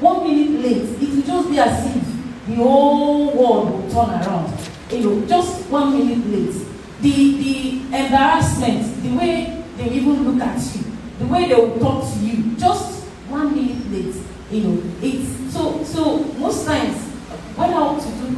one 0.00 0.24
minute 0.24 0.60
late, 0.62 1.02
it 1.02 1.08
will 1.14 1.22
just 1.22 1.50
be 1.50 1.58
as 1.58 1.96
if 1.96 2.02
the 2.46 2.54
whole 2.56 3.36
world 3.36 3.70
will 3.70 3.90
turn 3.90 4.10
around. 4.10 4.58
You 4.90 5.00
know, 5.00 5.26
just 5.26 5.68
one 5.70 5.92
minute 5.98 6.26
late. 6.26 6.66
The 7.00 7.36
the 7.36 7.80
embarrassment, 7.96 9.02
the 9.02 9.16
way 9.16 9.64
they 9.76 9.90
even 9.90 10.22
look 10.30 10.46
at 10.46 10.58
you, 10.74 10.84
the 11.18 11.26
way 11.26 11.48
they 11.48 11.54
will 11.54 11.78
talk 11.78 12.12
to 12.12 12.18
you, 12.20 12.56
just 12.56 13.04
one 13.28 13.54
minute 13.54 13.90
late. 13.90 14.14
You 14.50 14.60
know, 14.62 14.82
it's 15.02 15.41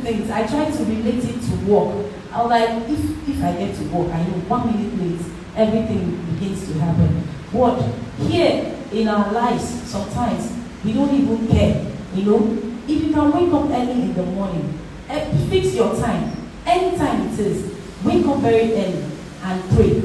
things, 0.05 0.31
I 0.31 0.47
try 0.47 0.71
to 0.71 0.85
relate 0.85 1.25
it 1.25 1.41
to 1.43 1.57
work. 1.67 2.07
I 2.33 2.43
was 2.43 2.51
like, 2.51 2.69
if 2.89 3.29
if 3.29 3.43
I 3.43 3.53
get 3.53 3.75
to 3.77 3.85
work, 3.89 4.13
I 4.13 4.23
know 4.23 4.39
one 4.47 4.67
minute 4.67 4.93
late, 5.01 5.21
everything 5.57 6.21
begins 6.35 6.67
to 6.69 6.79
happen. 6.79 7.27
But 7.53 7.81
here 8.29 8.77
in 8.93 9.09
our 9.09 9.33
lives, 9.33 9.65
sometimes 9.89 10.53
we 10.85 10.93
don't 10.93 11.15
even 11.15 11.49
care. 11.49 11.87
You 12.15 12.25
know, 12.25 12.59
if 12.87 13.03
you 13.03 13.13
can 13.13 13.33
wake 13.33 13.53
up 13.53 13.71
early 13.71 13.93
in 13.93 14.15
the 14.15 14.23
morning, 14.23 14.79
eh, 15.09 15.31
fix 15.49 15.75
your 15.75 15.97
time, 15.97 16.31
anytime 16.67 17.29
it 17.29 17.39
is, 17.39 17.75
wake 18.05 18.27
up 18.27 18.39
very 18.39 18.73
early 18.75 19.05
and 19.43 19.71
pray. 19.71 20.03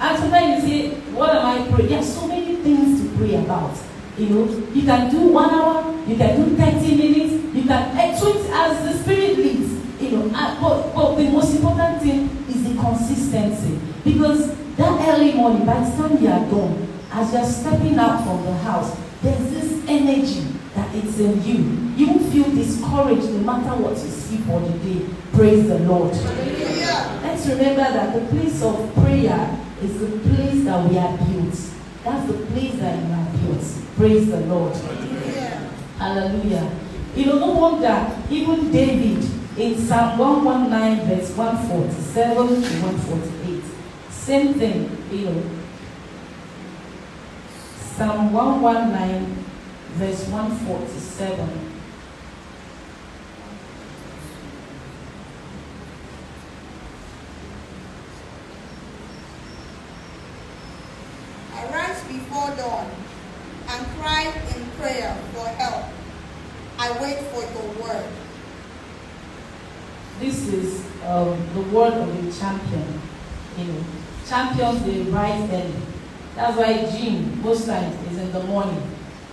And 0.00 0.18
sometimes 0.18 0.64
you 0.64 0.68
say, 0.68 0.94
what 1.12 1.30
am 1.30 1.46
I 1.46 1.70
praying? 1.70 1.88
There 1.88 1.98
are 1.98 2.02
so 2.02 2.26
many 2.26 2.56
things 2.56 3.00
to 3.02 3.16
pray 3.16 3.34
about. 3.36 3.76
You 4.18 4.28
know, 4.28 4.44
you 4.74 4.82
can 4.82 5.10
do 5.10 5.28
one 5.28 5.50
hour, 5.54 5.94
you 6.06 6.16
can 6.16 6.36
do 6.36 6.56
30 6.56 6.96
minutes, 6.96 7.54
you 7.54 7.62
can 7.62 7.96
eh, 7.96 8.14
so 8.16 8.36
it's 8.36 8.48
as 8.50 8.84
the 8.84 9.02
spirit 9.02 9.38
leads. 9.38 9.72
You 10.02 10.10
know, 10.10 10.22
and, 10.24 10.51
but, 10.62 10.94
but 10.94 11.16
the 11.16 11.28
most 11.28 11.56
important 11.56 12.00
thing 12.00 12.30
is 12.48 12.62
the 12.62 12.80
consistency. 12.80 13.80
Because 14.04 14.54
that 14.76 15.08
early 15.08 15.32
morning, 15.32 15.66
by 15.66 15.80
the 15.80 15.96
time 15.96 16.22
you 16.22 16.28
are 16.28 16.48
done, 16.48 16.88
as 17.10 17.32
you're 17.32 17.44
stepping 17.44 17.98
out 17.98 18.22
from 18.24 18.44
the 18.44 18.54
house, 18.58 18.96
there's 19.22 19.50
this 19.50 19.84
energy 19.88 20.46
that 20.74 20.94
it's 20.94 21.18
in 21.18 21.42
you. 21.42 21.94
You 21.96 22.12
won't 22.12 22.32
feel 22.32 22.50
discouraged 22.54 23.28
no 23.30 23.38
matter 23.40 23.82
what 23.82 23.92
you 23.92 24.08
see 24.08 24.38
for 24.38 24.60
the 24.60 24.78
day. 24.78 25.06
Praise 25.32 25.66
the 25.66 25.80
Lord. 25.80 26.14
Hallelujah. 26.14 27.20
Let's 27.22 27.46
remember 27.46 27.82
that 27.82 28.14
the 28.14 28.26
place 28.28 28.62
of 28.62 28.94
prayer 28.94 29.58
is 29.82 29.98
the 29.98 30.18
place 30.30 30.64
that 30.64 30.88
we 30.88 30.96
are 30.96 31.16
built. 31.18 31.58
That's 32.04 32.26
the 32.26 32.46
place 32.46 32.78
that 32.78 32.98
you 33.02 33.12
are 33.12 33.52
built. 33.52 33.64
Praise 33.96 34.30
the 34.30 34.40
Lord. 34.42 34.76
Hallelujah. 34.76 35.70
Hallelujah. 35.98 36.70
You 37.16 37.26
know, 37.26 37.38
no 37.40 37.50
wonder 37.50 38.22
even 38.30 38.70
David 38.72 39.41
in 39.56 39.78
Psalm 39.78 40.18
119, 40.18 41.06
verse 41.06 41.36
147 41.36 42.46
to 42.48 42.68
148, 42.86 43.64
same 44.10 44.54
thing, 44.54 44.96
you 45.10 45.26
know. 45.26 45.42
Psalm 47.96 48.32
119, 48.32 49.44
verse 49.98 50.26
147. 50.28 51.48
Arise 61.54 62.02
before 62.04 62.56
dawn 62.56 62.90
and 63.68 63.86
cry 63.98 64.32
in 64.56 64.64
prayer 64.80 65.14
for 65.34 65.46
help. 65.48 65.84
I 66.78 66.90
wait 67.02 67.18
for 67.28 67.42
your 67.42 67.82
word. 67.84 68.08
This 70.22 70.48
is 70.48 70.84
um, 71.04 71.36
the 71.52 71.62
word 71.74 71.94
of 71.94 72.08
a 72.08 72.32
champion. 72.32 73.00
You 73.58 73.64
know, 73.64 73.84
champions 74.32 74.82
they 74.84 75.02
rise 75.12 75.44
early. 75.50 75.82
That's 76.34 76.56
why 76.56 76.90
gym 76.90 77.42
most 77.42 77.66
times 77.66 77.94
is 78.10 78.18
in 78.18 78.32
the 78.32 78.42
morning. 78.44 78.82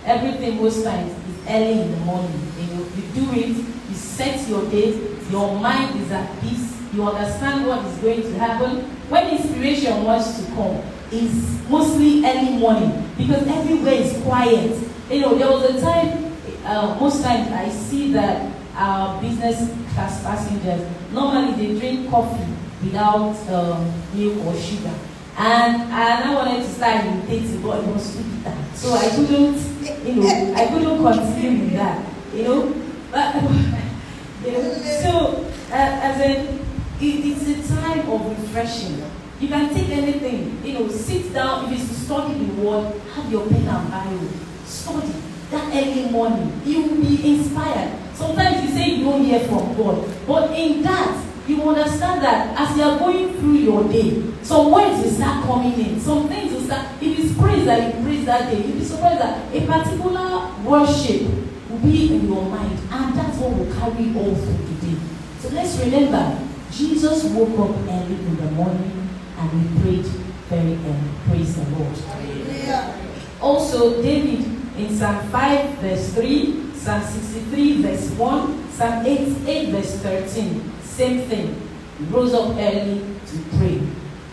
Everything 0.04 0.60
most 0.60 0.84
times 0.84 1.10
is 1.10 1.36
early 1.48 1.80
in 1.80 1.90
the 1.90 1.96
morning. 2.04 2.52
You 2.58 2.66
know, 2.74 2.84
you 2.94 3.02
do 3.14 3.32
it, 3.32 3.48
you 3.88 3.94
set 3.94 4.46
your 4.46 4.68
date, 4.70 5.00
your 5.30 5.58
mind 5.58 5.98
is 6.02 6.10
at 6.10 6.28
peace, 6.42 6.76
you 6.92 7.02
understand 7.02 7.66
what 7.66 7.82
is 7.86 7.96
going 7.98 8.20
to 8.20 8.38
happen. 8.38 8.80
When 9.08 9.28
inspiration 9.28 10.04
wants 10.04 10.38
to 10.38 10.44
come, 10.52 10.82
it's 11.10 11.70
mostly 11.70 12.22
early 12.26 12.58
morning 12.58 13.10
because 13.16 13.46
everywhere 13.46 13.94
is 13.94 14.22
quiet. 14.22 14.76
You 15.10 15.20
know, 15.22 15.34
there 15.34 15.50
was 15.50 15.64
a 15.74 15.80
time, 15.80 16.36
uh, 16.66 16.98
most 17.00 17.22
times 17.22 17.50
I 17.50 17.70
see 17.70 18.12
that 18.12 18.52
our 18.74 19.18
business 19.22 19.70
class 19.94 20.22
passengers 20.22 20.86
normally 21.10 21.52
they 21.54 21.80
drink 21.80 22.08
coffee 22.08 22.46
without 22.82 23.36
um, 23.48 23.92
milk 24.14 24.44
or 24.46 24.56
sugar. 24.56 24.94
And, 25.36 25.82
and 25.82 26.24
I 26.24 26.34
wanted 26.34 26.62
to 26.64 26.68
start 26.68 27.04
imitating, 27.04 27.62
but 27.62 27.82
it 27.82 27.86
was 27.86 28.16
too 28.16 28.22
bitter. 28.22 28.56
So 28.74 28.92
I 28.94 29.08
couldn't, 29.08 30.06
you 30.06 30.14
know, 30.16 30.54
I 30.54 30.66
couldn't 30.66 31.02
continue 31.02 31.64
with 31.64 31.72
that, 31.74 32.06
you 32.34 32.42
know. 32.44 32.74
But, 33.10 33.34
you 34.44 34.52
know, 34.52 34.72
so, 35.02 35.46
uh, 35.70 35.74
as 35.74 36.20
in, 36.20 36.58
it, 37.00 37.38
it's 37.46 37.70
a 37.70 37.74
time 37.74 38.10
of 38.10 38.28
refreshing. 38.28 39.02
You 39.40 39.48
can 39.48 39.72
take 39.72 39.88
anything, 39.88 40.60
you 40.62 40.74
know, 40.74 40.88
sit 40.88 41.32
down, 41.32 41.72
if 41.72 41.80
it's 41.80 41.88
to 41.88 41.94
study 41.94 42.34
the 42.34 42.62
word, 42.62 43.00
have 43.14 43.32
your 43.32 43.48
pen 43.48 43.66
and 43.66 43.90
Bible, 43.90 44.28
study 44.66 45.14
that 45.50 45.74
early 45.74 46.10
morning. 46.10 46.60
You 46.66 46.82
will 46.82 47.00
be 47.00 47.36
inspired. 47.36 47.96
Sometimes 48.14 48.62
you 48.62 48.76
say 48.76 48.90
you 48.90 49.04
don't 49.04 49.24
hear 49.24 49.40
from 49.40 49.74
God, 49.76 50.06
but 50.26 50.50
in 50.50 50.82
that, 50.82 51.24
you 51.48 51.62
understand 51.62 52.22
that 52.22 52.58
as 52.58 52.76
you 52.76 52.82
are 52.82 52.98
going 52.98 53.34
through 53.38 53.54
your 53.54 53.84
day, 53.84 54.22
some 54.42 54.70
words 54.70 55.02
will 55.02 55.10
start 55.10 55.44
coming 55.46 55.72
in, 55.78 56.00
some 56.00 56.28
things 56.28 56.52
will 56.52 56.62
start. 56.62 56.86
If 57.00 57.18
it's 57.18 57.38
praise 57.38 57.64
that 57.66 57.94
you 57.94 58.02
praise 58.02 58.24
that 58.26 58.50
day, 58.50 58.62
you'll 58.62 58.78
be 58.78 58.84
surprised 58.84 59.20
that 59.20 59.54
a 59.54 59.66
particular 59.66 60.52
worship 60.64 61.22
will 61.68 61.78
be 61.78 62.14
in 62.14 62.26
your 62.26 62.42
mind, 62.44 62.78
and 62.90 63.14
that's 63.14 63.38
what 63.38 63.56
will 63.56 63.72
carry 63.74 64.14
all 64.16 64.34
through 64.34 64.66
the 64.66 64.86
day. 64.86 64.98
So 65.40 65.48
let's 65.50 65.78
remember, 65.78 66.46
Jesus 66.70 67.24
woke 67.24 67.58
up 67.58 67.76
early 67.88 68.14
in 68.14 68.36
the 68.36 68.50
morning 68.52 69.08
and 69.38 69.50
he 69.50 69.80
prayed 69.80 70.06
very 70.48 70.74
early. 70.74 71.10
Praise 71.26 71.56
the 71.56 71.70
Lord. 71.70 71.96
Hallelujah. 71.96 72.94
Also, 73.40 74.02
David 74.02 74.44
in 74.76 74.96
Psalm 74.96 75.28
5, 75.28 75.78
verse 75.78 76.14
3, 76.14 76.74
Psalm 76.74 77.02
63, 77.02 77.82
verse 77.82 78.10
1, 78.10 78.70
Psalm 78.72 79.06
88, 79.06 79.68
verse 79.70 79.96
13, 79.96 80.72
same 80.90 81.28
thing. 81.28 81.68
He 81.98 82.04
rose 82.04 82.34
up 82.34 82.56
early 82.56 83.00
to 83.26 83.38
pray. 83.56 83.80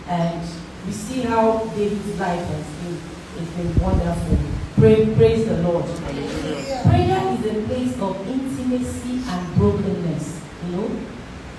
And 0.08 0.46
we 0.86 0.92
see 0.92 1.20
how 1.22 1.64
David's 1.76 2.18
life 2.18 2.44
has 2.46 2.66
been, 2.82 3.00
it's 3.38 3.50
been 3.52 3.82
wonderful. 3.82 4.38
Pray, 4.76 5.14
praise 5.14 5.46
the 5.46 5.62
Lord. 5.62 5.84
Prayer 5.84 7.20
is 7.34 7.44
a 7.46 7.66
place 7.66 8.00
of 8.00 8.28
intimacy 8.28 9.22
and 9.26 9.56
brokenness. 9.56 10.40
You 10.64 10.76
know, 10.76 10.90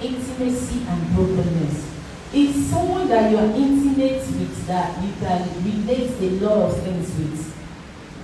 intimacy 0.01 0.85
and 0.87 1.15
brokenness. 1.15 1.89
It's 2.31 2.57
someone 2.67 3.07
that 3.09 3.31
you 3.31 3.37
are 3.37 3.55
intimate 3.55 4.21
with 4.21 4.67
that 4.67 5.03
you 5.03 5.11
can 5.19 5.63
relate 5.63 6.11
a 6.21 6.29
lot 6.45 6.69
of 6.69 6.83
things 6.83 7.09
with. 7.17 7.55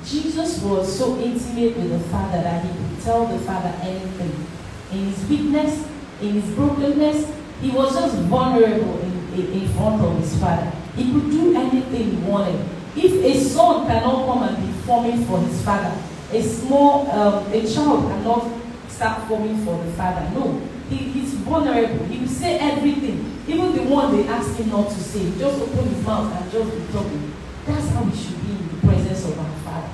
Jesus 0.06 0.62
was 0.62 0.98
so 0.98 1.18
intimate 1.18 1.76
with 1.76 1.90
the 1.90 2.00
Father 2.10 2.42
that 2.44 2.64
he 2.64 2.70
could 2.70 3.04
tell 3.04 3.26
the 3.26 3.40
Father 3.40 3.74
anything. 3.82 4.46
In 4.92 5.06
his 5.12 5.28
weakness, 5.28 5.88
in 6.26 6.42
his 6.42 6.56
brokenness, 6.56 7.32
he 7.62 7.70
was 7.72 7.94
just 7.94 8.16
vulnerable 8.24 9.00
in, 9.00 9.34
in, 9.40 9.62
in 9.62 9.68
front 9.70 10.02
of 10.02 10.18
his 10.20 10.38
Father. 10.40 10.72
He 10.96 11.12
could 11.12 11.30
do 11.30 11.56
anything 11.56 12.12
he 12.12 12.18
wanted. 12.30 12.60
If 12.96 13.12
a 13.24 13.44
son 13.44 13.86
cannot 13.88 14.26
come 14.26 14.44
and 14.44 14.66
be 14.66 14.72
forming 14.84 15.26
for 15.26 15.40
his 15.40 15.62
father, 15.64 15.94
a 16.32 16.42
small, 16.42 17.12
um, 17.12 17.52
a 17.52 17.68
child 17.68 18.10
cannot 18.10 18.50
start 18.88 19.28
forming 19.28 19.58
for 19.66 19.78
the 19.84 19.92
father. 19.94 20.30
No, 20.34 20.62
he, 20.90 20.96
he's 20.96 21.34
vulnerable. 21.34 22.06
He 22.06 22.20
will 22.20 22.28
say 22.30 22.58
everything, 22.58 23.42
even 23.48 23.76
the 23.76 23.84
one 23.84 24.16
they 24.16 24.26
ask 24.30 24.56
him 24.56 24.70
not 24.70 24.90
to 24.90 24.96
say. 24.96 25.38
Just 25.38 25.62
open 25.62 25.90
his 25.90 26.06
mouth 26.06 26.32
and 26.34 26.52
just 26.52 26.72
be 26.72 26.94
talking. 26.94 27.34
That's 27.66 27.90
how 27.90 28.04
we 28.04 28.16
should 28.16 28.42
be 28.46 28.52
in 28.52 28.68
the 28.70 28.88
presence 28.88 29.26
of 29.26 29.38
our 29.40 29.56
Father. 29.66 29.90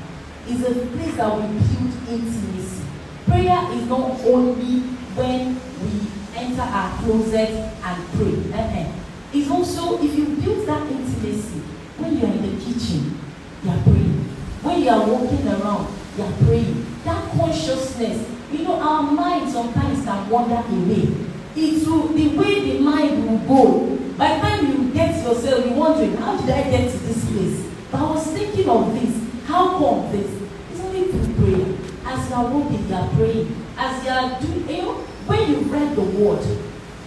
It's 0.48 0.62
a 0.62 0.86
place 0.96 1.16
that 1.16 1.36
we 1.36 1.42
build 1.48 2.10
intimacy. 2.10 2.84
Prayer 3.26 3.72
is 3.74 3.88
not 3.88 4.22
only 4.22 4.82
when 5.18 5.56
we 5.82 6.21
enter 6.36 6.62
our 6.62 6.98
closet 7.00 7.50
and 7.84 8.08
pray. 8.14 8.60
Uh-huh. 8.60 8.92
It's 9.34 9.50
also 9.50 10.02
if 10.04 10.16
you 10.16 10.26
build 10.36 10.68
that 10.68 10.92
intimacy 10.92 11.60
when 11.98 12.18
you 12.18 12.26
are 12.26 12.32
in 12.32 12.42
the 12.42 12.66
kitchen, 12.66 13.20
you 13.64 13.70
are 13.70 13.84
praying. 13.84 14.26
When 14.64 14.82
you 14.82 14.90
are 14.90 15.08
walking 15.08 15.48
around, 15.48 15.88
you 16.18 16.24
are 16.24 16.34
praying. 16.44 16.86
That 17.06 17.32
consciousness, 17.32 18.28
you 18.52 18.64
know, 18.64 18.80
our 18.80 19.04
mind 19.04 19.52
sometimes 19.52 20.04
can 20.04 20.30
wander 20.30 20.56
away. 20.56 21.08
It 21.56 21.88
will, 21.88 22.08
the 22.10 22.38
way 22.38 22.72
the 22.72 22.80
mind 22.80 23.28
will 23.28 23.38
go. 23.48 23.98
By 24.18 24.36
the 24.36 24.42
time 24.42 24.68
you 24.68 24.94
get 24.94 25.24
yourself, 25.24 25.66
you're 25.66 25.76
wondering, 25.76 26.16
how 26.18 26.38
did 26.38 26.50
I 26.50 26.64
get 26.70 26.92
to 26.92 26.98
this 26.98 27.26
place? 27.32 27.66
But 27.92 28.02
I 28.02 28.12
was 28.12 28.28
thinking 28.28 28.70
of 28.70 28.94
this. 28.94 29.46
How 29.46 29.78
come 29.78 30.12
this? 30.12 30.30
It's 30.72 30.80
only 30.82 31.06
through 31.06 31.34
prayer. 31.36 31.78
As 32.06 32.30
you 32.30 32.36
are 32.36 32.50
walking, 32.50 32.88
you 32.88 32.96
are 32.96 33.10
praying. 33.10 33.66
As 33.78 34.04
you 34.04 34.12
are 34.12 34.42
doing, 34.42 35.06
when 35.32 35.50
you 35.50 35.60
read 35.72 35.96
the 35.96 36.02
word, 36.02 36.44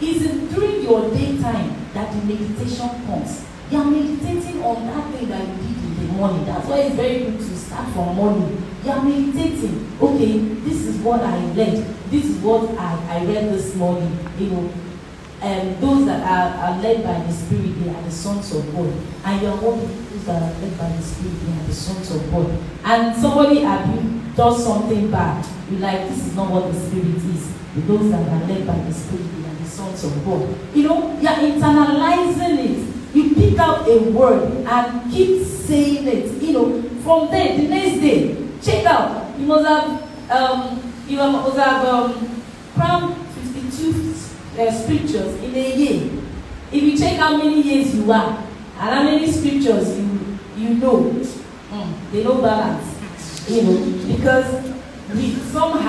it's 0.01 0.25
during 0.55 0.83
your 0.83 1.11
daytime 1.11 1.77
that 1.93 2.11
the 2.11 2.25
meditation 2.25 2.89
comes. 3.05 3.45
You 3.71 3.79
are 3.79 3.85
meditating 3.85 4.63
on 4.63 4.87
that 4.87 5.13
thing 5.13 5.29
that 5.29 5.47
you 5.47 5.57
did 5.57 5.85
in 5.85 6.07
the 6.07 6.13
morning. 6.15 6.45
That's 6.47 6.67
why 6.67 6.79
it's 6.79 6.95
very 6.95 7.19
good 7.19 7.39
to 7.39 7.57
start 7.57 7.93
from 7.93 8.17
morning. 8.17 8.63
You 8.83 8.91
are 8.91 9.03
meditating. 9.03 9.93
Okay, 10.01 10.39
this 10.39 10.87
is 10.87 10.97
what 11.03 11.21
I 11.21 11.37
learned. 11.53 11.85
This 12.11 12.25
is 12.25 12.37
what 12.39 12.71
I, 12.79 13.19
I 13.19 13.25
read 13.25 13.53
this 13.53 13.75
morning. 13.77 14.19
You 14.39 14.51
know, 14.51 14.73
um, 15.43 15.81
those 15.81 16.07
that 16.07 16.23
are, 16.25 16.65
are 16.65 16.81
led 16.81 17.05
by 17.05 17.21
the 17.27 17.33
Spirit, 17.33 17.79
they 17.85 17.91
are 17.91 18.03
the 18.03 18.11
sons 18.11 18.55
of 18.55 18.65
God. 18.75 18.93
And 19.25 19.43
you 19.43 19.49
are 19.49 19.61
walking 19.61 19.89
those 20.11 20.25
that 20.25 20.43
are 20.43 20.61
led 20.61 20.79
by 20.79 20.89
the 20.89 21.03
Spirit, 21.03 21.35
they 21.45 21.53
are 21.53 21.67
the 21.67 21.75
sons 21.75 22.11
of 22.15 22.31
God. 22.31 22.59
And 22.85 23.17
somebody 23.17 23.63
abuse, 23.65 24.37
does 24.37 24.65
something 24.65 25.11
bad. 25.11 25.47
You're 25.71 25.81
like, 25.81 26.09
this 26.09 26.27
is 26.27 26.37
not 26.37 26.51
what 26.51 26.73
the 26.73 26.81
Spirit 26.81 27.17
is. 27.17 27.64
Those 27.87 28.11
that 28.11 28.29
are 28.29 28.47
led 28.47 28.67
by 28.67 28.79
the 28.79 28.93
Spirit, 28.93 29.27
are 29.47 29.55
the 29.55 29.65
sons 29.65 30.05
of 30.05 30.25
God. 30.25 30.57
You 30.75 30.89
know, 30.89 31.21
you 31.21 31.29
are 31.29 31.35
internalizing 31.35 32.59
it. 32.59 33.15
You 33.15 33.35
pick 33.35 33.59
up 33.59 33.87
a 33.87 33.99
word 34.11 34.67
and 34.67 35.13
keep 35.13 35.45
saying 35.45 36.07
it. 36.07 36.43
You 36.43 36.53
know, 36.53 36.83
from 37.03 37.31
there, 37.31 37.57
the 37.57 37.69
next 37.69 38.01
day, 38.01 38.37
check 38.63 38.87
out. 38.87 39.39
You 39.39 39.47
must 39.47 39.67
have, 39.67 40.31
um, 40.31 40.93
you 41.09 41.17
must 41.17 41.57
have 41.59 41.85
um, 41.87 42.43
crammed 42.75 43.17
52 43.53 44.61
uh, 44.61 44.71
scriptures 44.73 45.35
in 45.43 45.55
a 45.55 45.77
year. 45.77 46.11
If 46.73 46.83
you 46.83 46.99
check 46.99 47.19
how 47.19 47.37
many 47.37 47.61
years 47.63 47.95
you 47.95 48.11
are 48.11 48.39
and 48.79 48.95
how 48.95 49.03
many 49.05 49.31
scriptures 49.31 49.99
you 49.99 50.15
you 50.57 50.75
know, 50.75 51.11
mm, 51.71 52.13
they 52.13 52.23
don't 52.23 52.41
balance. 52.41 53.51
You 53.51 53.63
know, 53.63 54.17
because 54.17 54.71
we 55.13 55.35
somehow 55.35 55.84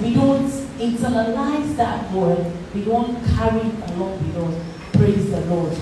we 0.00 0.14
don't 0.14 0.48
internalize 0.78 1.76
that 1.76 2.10
word, 2.10 2.52
we 2.74 2.84
don't 2.84 3.22
carry 3.36 3.60
it 3.60 3.90
along 3.90 4.18
with 4.18 4.36
us. 4.36 4.54
Praise 4.96 5.30
the 5.30 5.40
Lord. 5.42 5.72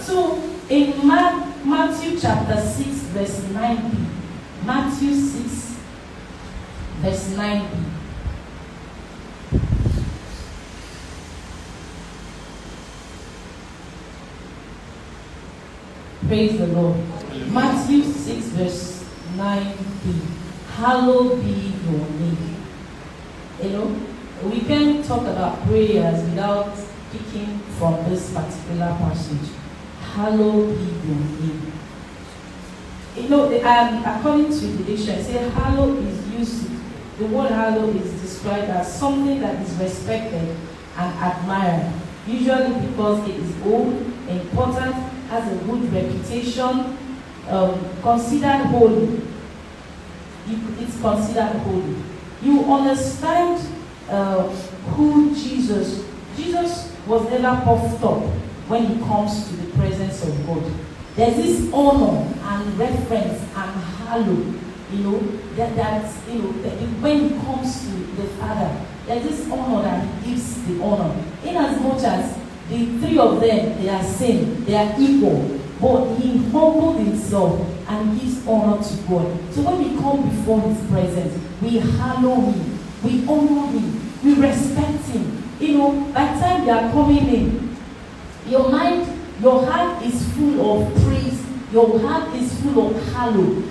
So 0.00 0.42
in 0.68 1.06
Matthew 1.06 2.18
chapter 2.20 2.60
6, 2.60 2.86
verse 3.14 3.40
9b, 3.40 4.06
Matthew 4.66 5.14
6, 5.14 5.76
verse 7.00 7.28
9b. 7.34 7.68
Praise 16.26 16.58
the 16.58 16.66
Lord. 16.66 16.96
Matthew 17.48 18.02
6, 18.02 18.46
verse 18.48 19.04
9b. 19.36 20.20
Hallowed 20.76 21.42
be 21.42 21.72
your 21.86 22.08
name. 22.20 22.53
You 23.62 23.70
know, 23.70 24.00
we 24.44 24.60
can 24.60 25.02
talk 25.02 25.22
about 25.22 25.62
prayers 25.66 26.22
without 26.24 26.76
picking 27.12 27.58
from 27.78 27.94
this 28.10 28.32
particular 28.34 28.88
passage. 28.98 29.50
Hallowed 30.00 30.76
be 30.76 30.84
your 30.84 31.16
name. 31.16 31.72
You 33.16 33.28
know, 33.28 33.44
um, 33.46 34.04
according 34.04 34.50
to 34.50 34.66
the 34.66 34.84
dictionary, 34.84 35.22
say 35.22 35.48
hallow 35.50 35.94
is 35.98 36.28
used, 36.30 36.68
the 37.18 37.26
word 37.26 37.52
hallow 37.52 37.88
is 37.90 38.10
described 38.20 38.70
as 38.70 38.92
something 38.98 39.40
that 39.40 39.62
is 39.62 39.72
respected 39.76 40.56
and 40.96 41.14
admired, 41.22 41.92
usually 42.26 42.86
because 42.86 43.28
it 43.28 43.36
is 43.36 43.62
old, 43.64 43.94
important, 44.28 44.94
has 45.30 45.52
a 45.52 45.64
good 45.64 45.92
reputation, 45.92 46.98
um, 47.48 48.00
considered 48.02 48.66
holy. 48.66 49.22
It's 50.46 51.00
considered 51.00 51.56
holy. 51.62 52.13
You 52.42 52.64
understand 52.64 53.66
uh, 54.08 54.48
who 54.94 55.34
Jesus, 55.34 56.04
Jesus 56.36 56.92
was 57.06 57.28
never 57.30 57.62
puffed 57.64 58.02
up 58.02 58.22
when 58.68 58.86
he 58.86 58.98
comes 59.04 59.48
to 59.48 59.56
the 59.56 59.72
presence 59.76 60.22
of 60.22 60.46
God. 60.46 60.64
There's 61.16 61.36
this 61.36 61.72
honor 61.72 62.26
and 62.42 62.78
reference 62.78 63.40
and 63.40 63.70
hallow, 64.04 64.54
you 64.90 64.98
know, 64.98 65.18
that, 65.56 65.76
that 65.76 66.12
you 66.28 66.42
know, 66.42 66.52
that 66.62 66.72
when 67.00 67.28
he 67.28 67.34
comes 67.40 67.80
to 67.82 67.90
the 67.90 68.28
Father, 68.38 68.84
there's 69.06 69.22
this 69.22 69.50
honor 69.50 69.82
that 69.82 70.04
he 70.24 70.30
gives 70.30 70.62
the 70.66 70.82
honor. 70.82 71.14
In 71.44 71.56
as 71.56 71.80
much 71.80 72.02
as 72.02 72.36
the 72.68 72.98
three 72.98 73.18
of 73.18 73.40
them, 73.40 73.82
they 73.82 73.88
are 73.88 74.02
same, 74.02 74.64
they 74.64 74.74
are 74.74 74.94
equal, 74.98 75.60
but 75.80 76.16
he 76.16 76.38
humbled 76.50 76.96
himself 76.96 77.60
and 77.88 78.20
gives 78.20 78.46
honor 78.46 78.82
to 78.82 78.94
God. 79.08 79.54
So 79.54 79.62
when 79.62 79.78
we 79.78 80.00
come 80.00 80.28
before 80.28 80.60
his 80.62 80.90
presence, 80.90 81.38
we 81.64 81.78
hallow 81.78 82.40
him, 82.52 82.78
we 83.02 83.26
honor 83.26 83.66
him, 83.72 84.12
we 84.22 84.34
respect 84.34 85.04
him. 85.06 85.42
You 85.58 85.78
know, 85.78 85.90
by 86.12 86.32
the 86.32 86.40
time 86.40 86.64
you 86.64 86.70
are 86.70 86.90
coming 86.92 87.26
in, 87.26 87.76
your 88.46 88.68
mind, 88.68 89.08
your 89.40 89.64
heart 89.64 90.04
is 90.04 90.22
full 90.34 90.60
of 90.60 90.94
praise, 91.04 91.42
your 91.72 91.98
heart 92.00 92.34
is 92.34 92.60
full 92.60 92.90
of 92.90 93.12
hallow. 93.14 93.62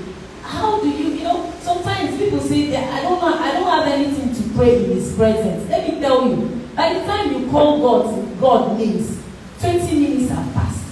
How 0.42 0.82
do 0.82 0.90
you, 0.90 1.10
you 1.18 1.24
know, 1.24 1.54
sometimes 1.62 2.18
people 2.18 2.40
say 2.40 2.72
that 2.72 2.92
I 2.94 3.02
don't 3.04 3.22
know, 3.22 3.38
I 3.38 3.52
don't 3.52 3.64
have 3.68 3.88
anything 3.88 4.34
to 4.34 4.58
pray 4.58 4.84
in 4.84 4.92
his 4.92 5.16
presence. 5.16 5.70
Let 5.70 5.88
me 5.88 6.00
tell 6.00 6.28
you, 6.28 6.62
by 6.76 6.94
the 6.94 7.06
time 7.06 7.32
you 7.32 7.50
call 7.50 7.80
God, 7.80 8.40
God 8.40 8.78
names, 8.80 9.22
20 9.60 10.00
minutes 10.00 10.32
have 10.32 10.54
passed. 10.54 10.84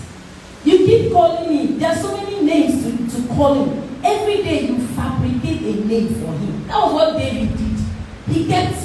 You 0.63 0.77
keep 0.77 1.11
calling 1.11 1.51
him. 1.51 1.79
There 1.79 1.89
are 1.89 1.95
so 1.95 2.15
many 2.15 2.41
names 2.43 2.83
to, 2.83 3.21
to 3.21 3.27
call 3.29 3.55
him. 3.55 3.99
Every 4.03 4.43
day 4.43 4.67
you 4.67 4.79
fabricate 4.89 5.20
a 5.71 5.85
name 5.85 6.07
for 6.15 6.31
him. 6.33 6.67
That 6.67 6.77
was 6.83 6.93
what 6.93 7.17
David 7.17 7.57
did. 7.57 7.79
He 8.33 8.47
kept 8.47 8.75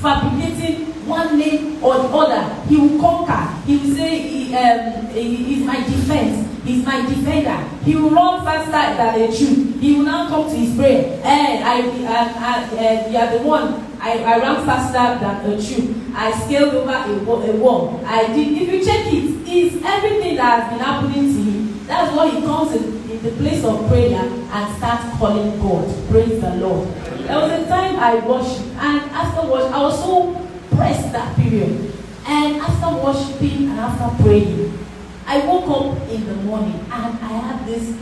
fabricating 0.00 0.86
one 1.06 1.38
name 1.38 1.82
or 1.82 1.94
the 1.94 2.08
other. 2.08 2.62
He 2.68 2.76
will 2.76 3.00
conquer. 3.00 3.44
He 3.66 3.76
will 3.76 3.96
say, 3.96 4.18
he, 4.18 4.56
um, 4.56 5.06
he 5.10 5.54
is 5.60 5.66
my 5.66 5.76
defense. 5.76 6.50
He's 6.64 6.84
my 6.84 7.00
defender. 7.06 7.56
He 7.84 7.94
will 7.96 8.10
run 8.10 8.42
faster 8.44 8.96
than 8.96 9.20
a 9.20 9.32
Jew. 9.32 9.72
He 9.80 9.96
will 9.96 10.04
now 10.04 10.28
come 10.28 10.48
to 10.48 10.56
his 10.56 10.74
prayer. 10.76 11.20
Hey, 11.22 11.62
I, 11.62 11.80
I, 12.06 12.22
I, 12.38 12.86
uh, 12.86 13.08
you 13.10 13.18
are 13.18 13.38
the 13.38 13.44
one. 13.44 13.84
I, 14.00 14.18
I 14.22 14.38
ran 14.38 14.64
faster 14.64 15.18
than 15.24 15.52
a 15.52 15.60
Jew. 15.60 15.94
I 16.14 16.32
scaled 16.44 16.74
over 16.74 16.90
a, 16.90 17.50
a 17.50 17.56
wall. 17.56 18.00
I 18.06 18.26
did. 18.28 18.62
If 18.62 18.72
you 18.72 18.84
check 18.84 19.06
it, 19.12 19.42
it's 19.46 19.84
everything 19.84 20.36
that 20.36 20.60
has 20.60 20.70
been 20.70 20.78
happening 20.80 21.34
to 21.34 21.42
him. 21.50 21.73
That's 21.86 22.16
why 22.16 22.30
he 22.30 22.40
comes 22.40 22.72
in, 22.72 23.10
in 23.10 23.22
the 23.22 23.30
place 23.32 23.62
of 23.64 23.86
prayer 23.88 24.20
and 24.20 24.76
starts 24.78 25.18
calling 25.18 25.60
God. 25.60 26.08
Praise 26.08 26.40
the 26.40 26.56
Lord. 26.56 26.88
There 27.26 27.36
was 27.36 27.52
a 27.52 27.66
time 27.68 27.96
I 27.96 28.26
worshiped, 28.26 28.68
and 28.76 29.10
after 29.10 29.46
worship, 29.50 29.72
I 29.72 29.82
was 29.82 29.98
so 29.98 30.48
pressed 30.76 31.12
that 31.12 31.36
period. 31.36 31.92
And 32.26 32.56
after 32.56 32.88
worshiping 33.04 33.68
and 33.68 33.80
after 33.80 34.22
praying, 34.22 34.78
I 35.26 35.46
woke 35.46 35.68
up 35.68 36.08
in 36.08 36.26
the 36.26 36.34
morning 36.34 36.80
and 36.90 37.18
I 37.18 37.32
had 37.32 37.66
this, 37.66 37.96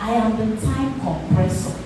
I 0.00 0.12
am 0.12 0.36
the 0.36 0.60
time 0.64 1.00
compressor. 1.00 1.76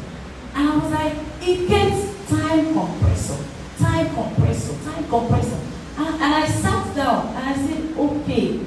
And 0.55 0.69
I 0.69 0.77
was 0.77 0.91
like, 0.93 1.15
it 1.41 1.69
gets 1.69 2.29
time 2.29 2.75
compressor, 2.75 3.43
time 3.79 4.15
compressor, 4.15 4.85
time 4.85 5.09
compressor. 5.09 5.61
And, 5.97 6.09
and 6.09 6.35
I 6.35 6.47
sat 6.47 6.95
down 6.95 7.29
and 7.29 7.39
I 7.39 7.55
said, 7.55 7.97
okay, 7.97 8.61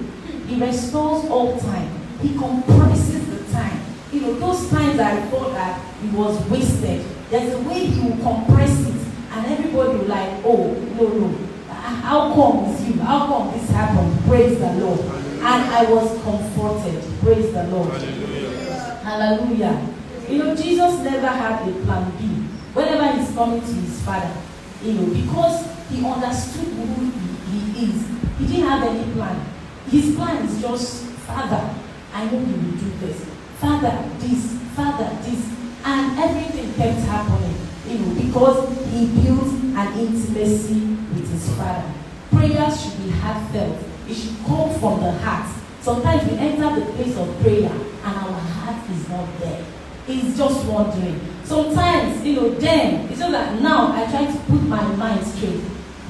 he 0.47 0.59
restores 0.59 1.25
all 1.29 1.59
time. 1.59 1.94
He 2.25 2.33
compresses 2.33 3.29
the 3.29 3.53
time. 3.53 3.79
You 4.11 4.21
know, 4.21 4.33
those 4.39 4.67
times 4.71 4.99
I 4.99 5.21
thought 5.27 5.51
that 5.53 5.79
it 6.03 6.11
was 6.11 6.43
wasted. 6.49 7.05
There's 7.29 7.53
a 7.53 7.59
way 7.69 7.85
he 7.85 8.01
will 8.01 8.17
compress 8.17 8.87
it. 8.87 8.95
And 9.31 9.45
everybody 9.45 9.99
will 9.99 10.05
like, 10.05 10.41
oh, 10.43 10.73
no, 10.97 11.07
no. 11.07 11.37
How 11.69 12.33
come 12.33 12.65
it's 12.65 12.81
you? 12.81 12.99
How 12.99 13.27
come 13.27 13.51
this 13.51 13.69
happened? 13.69 14.19
Praise 14.25 14.57
the 14.57 14.73
Lord. 14.73 15.01
And 15.01 15.43
I 15.43 15.85
was 15.91 16.19
comforted. 16.23 17.03
Praise 17.19 17.53
the 17.53 17.67
Lord. 17.67 17.91
Hallelujah. 17.91 18.99
Hallelujah. 19.03 19.87
You 20.27 20.37
know, 20.39 20.55
Jesus 20.55 20.99
never 21.01 21.27
had 21.27 21.69
a 21.69 21.71
plan 21.83 22.11
B. 22.17 22.25
Whenever 22.73 23.19
he's 23.19 23.31
coming 23.35 23.61
to 23.61 23.67
his 23.67 24.01
father, 24.01 24.35
you 24.81 24.93
know, 24.93 25.13
because 25.13 25.63
he 25.91 26.03
understood 26.03 26.73
who 26.73 27.05
he, 27.05 27.59
he 27.59 27.85
is. 27.85 28.07
He 28.39 28.47
didn't 28.47 28.67
have 28.67 28.83
any 28.83 29.13
plan. 29.13 29.45
His 29.91 30.15
plan 30.15 30.43
is 30.43 30.59
just, 30.59 31.05
Father, 31.27 31.84
I 32.15 32.23
know 32.31 32.39
you 32.39 32.55
will 32.55 32.77
do 32.79 32.89
this. 33.01 33.25
Father, 33.59 34.09
this, 34.19 34.57
Father, 34.73 35.09
this. 35.23 35.51
And 35.83 36.17
everything 36.17 36.73
kept 36.75 36.99
happening, 37.01 37.57
you 37.89 37.99
know, 37.99 38.15
because 38.15 38.69
he 38.89 39.07
built 39.07 39.51
an 39.75 39.99
intimacy 39.99 40.95
with 41.13 41.29
his 41.29 41.53
father. 41.57 41.91
Prayers 42.31 42.81
should 42.81 43.03
be 43.03 43.09
heartfelt. 43.09 43.83
It 44.07 44.15
should 44.15 44.37
come 44.45 44.69
from 44.79 45.01
the 45.01 45.11
heart. 45.11 45.53
Sometimes 45.81 46.31
we 46.31 46.37
enter 46.37 46.79
the 46.79 46.85
place 46.93 47.17
of 47.17 47.37
prayer 47.41 47.69
and 47.69 48.15
our 48.15 48.31
heart 48.31 48.89
is 48.89 49.09
not 49.09 49.27
there. 49.39 49.65
It's 50.07 50.37
just 50.37 50.65
wandering. 50.67 51.19
Sometimes, 51.43 52.25
you 52.25 52.35
know, 52.37 52.49
then 52.51 53.09
it's 53.09 53.19
just 53.19 53.31
that 53.33 53.61
now 53.61 53.91
I 53.91 54.09
try 54.09 54.25
to 54.25 54.39
put 54.45 54.63
my 54.63 54.81
mind 54.95 55.27
straight. 55.27 55.61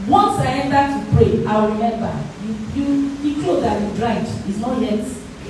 Once 0.07 0.39
I 0.39 0.69
enter 0.69 1.03
to 1.03 1.15
pray, 1.15 1.43
I'll 1.47 1.67
remember 1.71 2.13
you, 2.45 2.53
you 2.75 3.17
the 3.23 3.41
clothes 3.41 3.63
that 3.63 3.81
you 3.81 3.97
dried 3.97 4.23
is 4.23 4.59
not 4.59 4.79
yet. 4.79 5.03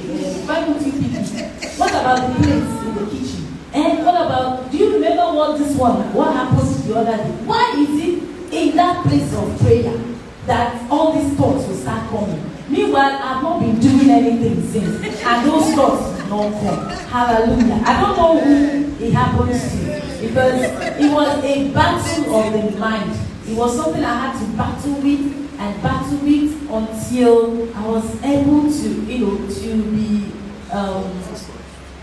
Why 0.06 0.66
don't 0.66 0.86
you 0.86 0.92
it? 0.94 1.80
What 1.80 1.90
about 1.92 2.28
the 2.28 2.44
plates 2.44 2.84
in 2.86 2.96
the 2.96 3.06
kitchen? 3.10 3.58
And 3.74 4.06
what 4.06 4.16
about? 4.16 4.72
Do 4.72 4.78
you 4.78 4.94
remember 4.94 5.24
what 5.34 5.58
this 5.58 5.76
one? 5.76 6.14
What 6.14 6.34
happened 6.34 6.60
to 6.62 6.82
the 6.88 6.96
other 6.96 7.18
day? 7.18 7.32
Why 7.46 7.74
is 7.78 7.90
it 8.04 8.54
in 8.54 8.76
that 8.78 9.04
place 9.06 9.34
of 9.34 9.60
prayer 9.60 9.98
that 10.46 10.92
all 10.92 11.14
these 11.14 11.34
thoughts 11.38 11.68
will 11.68 11.76
start 11.76 12.10
coming? 12.10 12.52
Meanwhile, 12.70 13.20
I've 13.22 13.42
not 13.44 13.60
been 13.60 13.80
doing 13.80 14.10
anything 14.10 14.62
since, 14.70 15.24
and 15.24 15.48
those 15.48 15.74
thoughts 15.74 16.30
not 16.30 16.52
come. 16.62 16.90
Hallelujah. 17.10 17.82
I 17.86 18.02
don't 18.02 18.18
know 18.18 18.40
who 18.40 19.04
it 19.04 19.14
happens 19.14 19.62
to 19.72 20.28
because 20.28 20.62
it 21.00 21.12
was 21.12 21.44
a 21.44 21.72
battle 21.72 22.36
of 22.36 22.54
the 22.54 22.80
mind. 22.80 23.12
It 23.48 23.56
was 23.56 23.76
something 23.76 24.04
I 24.04 24.28
had 24.28 24.40
to 24.40 24.58
battle 24.58 24.94
with 25.02 25.45
and 25.60 25.82
battle 25.82 26.18
with 26.20 26.70
until 26.70 27.76
I 27.76 27.88
was 27.88 28.24
able 28.24 28.72
to, 28.72 28.90
you 29.06 29.20
know, 29.20 29.48
to 29.48 29.84
be 29.92 30.32
um, 30.72 31.22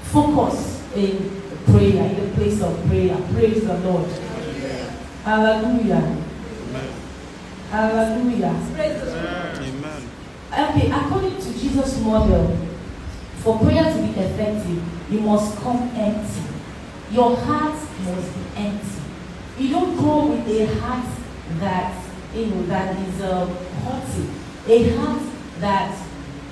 focused 0.05 0.83
in 0.95 1.43
prayer, 1.67 2.05
in 2.05 2.21
the 2.21 2.35
place 2.35 2.61
of 2.63 2.87
prayer. 2.87 3.17
Praise 3.33 3.65
the 3.65 3.79
Lord. 3.79 4.09
Hallelujah. 5.25 6.25
Hallelujah. 7.71 8.55
Praise 8.75 9.01
the 9.01 9.07
Lord. 9.07 9.59
Amen. 9.59 10.11
Okay, 10.53 10.91
according 10.91 11.37
to 11.41 11.59
Jesus' 11.59 11.99
model, 12.01 12.59
for 13.37 13.59
prayer 13.59 13.85
to 13.85 14.03
be 14.03 14.21
effective, 14.21 14.83
you 15.11 15.21
must 15.21 15.57
come 15.59 15.91
empty. 15.95 16.43
Your 17.11 17.37
heart 17.37 17.75
must 17.75 18.35
be 18.35 18.41
empty. 18.57 19.03
You 19.59 19.71
don't 19.71 19.97
come 19.97 20.31
with 20.31 20.49
a 20.49 20.67
heart 20.81 21.07
that 21.61 22.02
you 22.35 22.47
know 22.47 22.63
that 22.67 22.97
is 22.97 23.21
uh, 23.21 23.47
haughty, 23.85 24.29
a 24.67 24.97
heart 24.97 25.23
that 25.61 25.95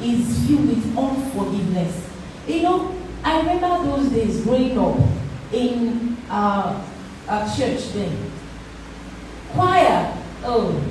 is 0.02 0.46
filled 0.46 0.68
with 0.68 0.96
unforgiveness. 0.96 2.06
You 2.46 2.62
know, 2.62 2.96
I 3.24 3.38
remember 3.40 3.84
those 3.84 4.08
days 4.10 4.42
growing 4.42 4.78
up 4.78 4.98
in 5.52 6.16
uh, 6.28 6.84
a 7.28 7.52
church 7.56 7.92
then. 7.92 8.30
Choir, 9.52 10.16
oh, 10.44 10.82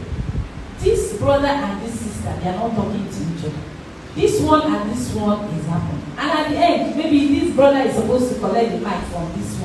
this 0.79 1.17
brother 1.17 1.47
and 1.47 1.81
this 1.81 1.99
sister, 1.99 2.33
they 2.41 2.49
are 2.49 2.55
not 2.55 2.75
talking 2.75 3.07
to 3.09 3.21
each 3.33 3.45
other. 3.45 3.63
This 4.15 4.41
one 4.41 4.73
and 4.73 4.91
this 4.91 5.13
one 5.13 5.45
is 5.45 5.65
happening. 5.65 6.03
And 6.17 6.31
at 6.31 6.49
the 6.49 6.57
end, 6.57 6.97
maybe 6.97 7.39
this 7.39 7.55
brother 7.55 7.79
is 7.79 7.95
supposed 7.95 8.33
to 8.33 8.39
collect 8.39 8.71
the 8.71 8.79
mic 8.79 9.03
from 9.05 9.31
this. 9.37 9.58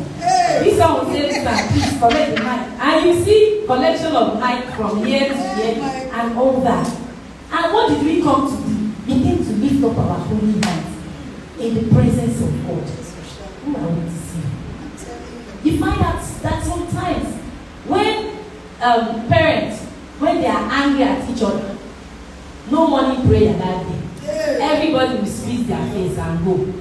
This 0.65 0.79
one 0.81 0.95
will 0.95 1.13
say, 1.13 1.31
"Sir, 1.45 1.69
please 1.73 1.99
collect 1.99 2.37
the 2.37 2.43
mic. 2.43 2.61
And 2.81 3.07
you 3.07 3.25
see 3.25 3.65
collection 3.67 4.15
of 4.17 4.41
mic 4.41 4.65
from 4.75 5.05
here 5.05 5.29
to 5.29 5.37
here 5.55 6.11
and 6.13 6.39
all 6.39 6.61
that. 6.61 6.87
And 7.53 7.73
what 7.73 7.89
did 7.91 8.03
we 8.05 8.23
come 8.23 8.49
to 8.49 8.57
do? 8.57 8.75
We 9.07 9.23
came 9.23 9.39
to 9.45 9.53
lift 9.53 9.85
up 9.85 9.99
our 9.99 10.19
holy 10.19 10.53
hands 10.53 10.97
in 11.59 11.75
the 11.75 11.95
presence 11.95 12.41
of 12.41 12.67
God. 12.67 12.89
Who 13.65 13.77
are 13.77 13.89
we 13.89 14.03
to 14.05 14.11
see? 14.11 15.71
You 15.71 15.79
find 15.79 16.01
out 16.03 16.23
that 16.43 16.63
sometimes 16.65 17.27
when 17.87 18.37
um, 18.83 19.29
parents, 19.29 19.83
when 20.19 20.41
they 20.41 20.47
are 20.47 20.69
angry 20.71 21.05
at 21.05 21.29
each 21.31 21.43
other, 21.43 21.77
no 22.71 22.87
morning 22.89 23.27
prayer 23.27 23.55
that 23.55 23.87
day. 23.87 24.01
Everybody 24.61 25.19
will 25.19 25.27
squeeze 25.27 25.67
their 25.67 25.87
face 25.93 26.17
and 26.19 26.45
go. 26.45 26.74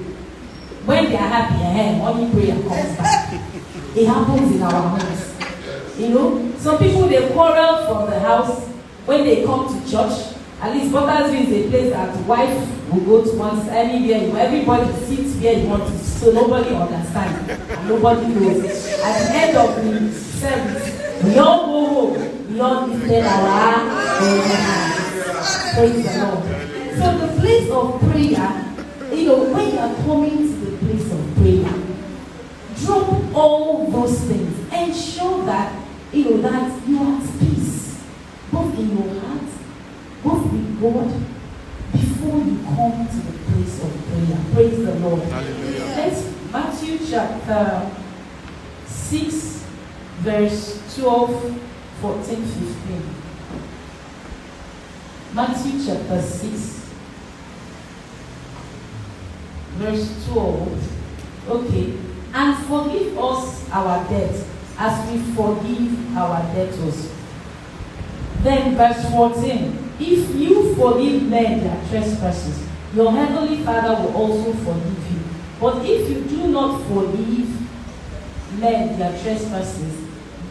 When 0.86 1.06
they 1.10 1.16
are 1.16 1.28
happy, 1.28 1.64
eh, 1.64 1.98
morning 1.98 2.32
prayer 2.32 2.56
comes 2.56 2.98
back. 3.02 3.34
It 3.96 4.06
happens 4.08 4.56
in 4.56 4.62
our 4.64 4.72
homes. 4.98 5.30
You 5.98 6.10
know, 6.10 6.52
some 6.58 6.78
people 6.78 7.08
they 7.08 7.30
quarrel 7.32 7.86
from 7.86 8.10
the 8.10 8.20
house 8.20 8.68
when 9.06 9.24
they 9.24 9.44
come 9.46 9.68
to 9.68 9.90
church. 9.90 10.30
At 10.60 10.74
least 10.76 10.92
Pottersville 10.94 11.52
is 11.52 11.66
a 11.66 11.70
place 11.70 11.90
that 11.92 12.16
wife 12.26 12.70
will 12.92 13.02
go 13.02 13.24
to 13.30 13.38
once 13.38 13.68
anywhere. 13.70 14.38
Everybody 14.46 14.92
sits 15.06 15.36
where 15.42 15.58
you 15.60 15.68
want 15.68 15.86
to, 15.88 15.98
so 16.00 16.32
nobody 16.32 16.70
understands 16.74 17.50
and 17.50 17.88
nobody 17.90 18.28
knows. 18.28 18.64
At 19.04 19.28
the 19.28 19.36
end 19.36 19.58
of 19.58 19.76
the 19.76 20.12
service, 20.12 21.24
we 21.24 21.38
all 21.38 21.66
go 21.66 21.86
home. 22.16 22.54
We 22.54 22.60
all 22.62 22.88
lifted 22.88 23.26
our 23.26 23.50
hands. 23.50 23.92
Praise 25.76 26.06
the 26.06 26.12
Lord. 26.24 26.44
So 26.98 27.06
the 27.18 27.28
place 27.42 27.70
of 27.72 28.00
prayer, 28.12 28.50
you 29.12 29.26
know, 29.28 29.38
when 29.54 29.66
you 29.74 29.80
are 29.80 29.96
coming 30.06 30.53
drop 32.86 33.36
all 33.36 33.90
those 33.90 34.20
things. 34.22 34.74
Ensure 34.74 35.46
that 35.46 35.74
you 36.12 36.26
know 36.26 36.42
that 36.42 36.88
you 36.88 37.00
are 37.00 37.22
at 37.22 37.40
peace, 37.40 38.04
both 38.52 38.78
in 38.78 38.98
your 38.98 39.22
heart, 39.22 39.42
both 40.24 40.52
with 40.52 40.82
God, 40.82 41.10
before 41.92 42.38
you 42.40 42.58
come 42.64 43.08
to 43.08 43.16
the 43.16 43.34
place 43.52 43.84
of 43.84 43.92
prayer. 44.08 44.38
Praise 44.54 44.78
the 44.86 44.96
Lord. 44.96 45.24
Hallelujah. 45.24 45.86
Let's 45.86 46.34
Matthew 46.52 47.00
chapter 47.10 47.92
6, 48.86 49.66
verse 50.20 50.96
12, 50.96 51.62
14, 52.02 52.46
15. 52.46 53.16
Matthew 55.34 55.86
chapter 55.86 56.22
6, 56.22 56.90
verse 59.78 60.26
12. 60.28 61.50
Okay. 61.50 62.13
And 62.34 62.58
forgive 62.66 63.18
us 63.18 63.70
our 63.70 64.08
debts 64.10 64.48
as 64.78 65.12
we 65.12 65.20
forgive 65.34 66.18
our 66.18 66.42
debtors. 66.54 67.12
Then 68.42 68.76
verse 68.76 69.10
14. 69.12 69.94
If 70.00 70.36
you 70.36 70.76
forgive 70.76 71.24
men 71.24 71.64
their 71.64 71.80
trespasses, 71.90 72.68
your 72.96 73.12
heavenly 73.12 73.64
Father 73.64 74.02
will 74.02 74.16
also 74.16 74.52
forgive 74.54 75.12
you. 75.12 75.20
But 75.60 75.86
if 75.86 76.10
you 76.10 76.22
do 76.24 76.48
not 76.48 76.82
forgive 76.88 77.50
men 78.60 78.98
their 78.98 79.12
trespasses, 79.22 80.02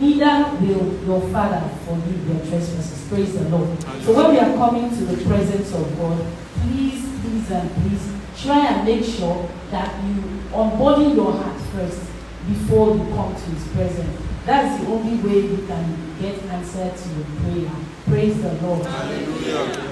neither 0.00 0.56
will 0.60 1.04
your 1.04 1.20
Father 1.30 1.68
forgive 1.84 2.28
their 2.28 2.46
trespasses. 2.48 3.08
Praise 3.08 3.34
the 3.34 3.48
Lord. 3.48 3.82
So 4.04 4.14
when 4.14 4.30
we 4.30 4.38
are 4.38 4.54
coming 4.56 4.88
to 4.88 5.04
the 5.04 5.24
presence 5.26 5.72
of 5.74 5.98
God, 5.98 6.24
please, 6.62 7.02
please, 7.20 7.50
and 7.50 7.70
please 7.82 8.21
try 8.36 8.66
and 8.66 8.84
make 8.84 9.04
sure 9.04 9.48
that 9.70 10.04
you 10.04 10.22
unburden 10.54 11.16
your 11.16 11.32
heart 11.32 11.60
first 11.72 12.00
before 12.48 12.96
you 12.96 13.04
come 13.14 13.34
to 13.34 13.42
His 13.50 13.68
presence. 13.68 14.20
That's 14.44 14.82
the 14.82 14.90
only 14.90 15.16
way 15.22 15.40
you 15.46 15.64
can 15.66 16.16
get 16.20 16.42
answer 16.44 16.90
to 16.90 17.08
your 17.14 17.26
prayer. 17.40 17.70
Praise 18.06 18.42
the 18.42 18.52
Lord. 18.54 18.84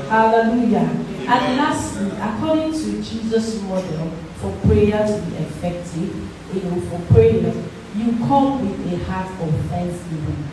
Hallelujah. 0.09 0.91
And 1.29 1.57
lastly, 1.57 2.11
according 2.21 2.73
to 2.73 3.03
Jesus' 3.03 3.63
model 3.63 4.11
for 4.37 4.53
prayer 4.67 5.07
to 5.07 5.23
be 5.27 5.37
effective, 5.37 6.29
you 6.53 6.63
know, 6.63 6.81
for 6.81 7.15
prayer, 7.15 7.55
you 7.95 8.13
come 8.27 8.69
with 8.69 8.93
a 8.93 9.05
heart 9.05 9.31
of 9.41 9.55
thanksgiving. 9.67 10.49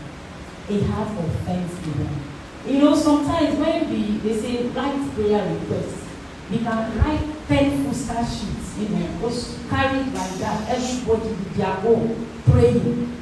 A 0.70 0.80
heart 0.92 1.18
of 1.18 1.32
thanksgiving. 1.42 2.22
You 2.68 2.80
know, 2.80 2.96
sometimes 2.96 3.58
when 3.58 3.90
we 3.90 4.18
they 4.18 4.40
say 4.40 4.68
write 4.68 5.16
prayer 5.16 5.56
requests, 5.56 6.04
we 6.50 6.58
can 6.60 6.98
write 7.00 7.48
ten 7.48 7.94
star 7.94 8.24
sheets, 8.26 8.78
know, 8.90 9.08
just 9.22 9.70
carry 9.70 10.00
it 10.00 10.14
like 10.14 10.34
that, 10.40 10.70
everybody 10.70 11.30
with 11.30 11.56
their 11.56 11.78
own 11.86 12.28
praying. 12.46 13.14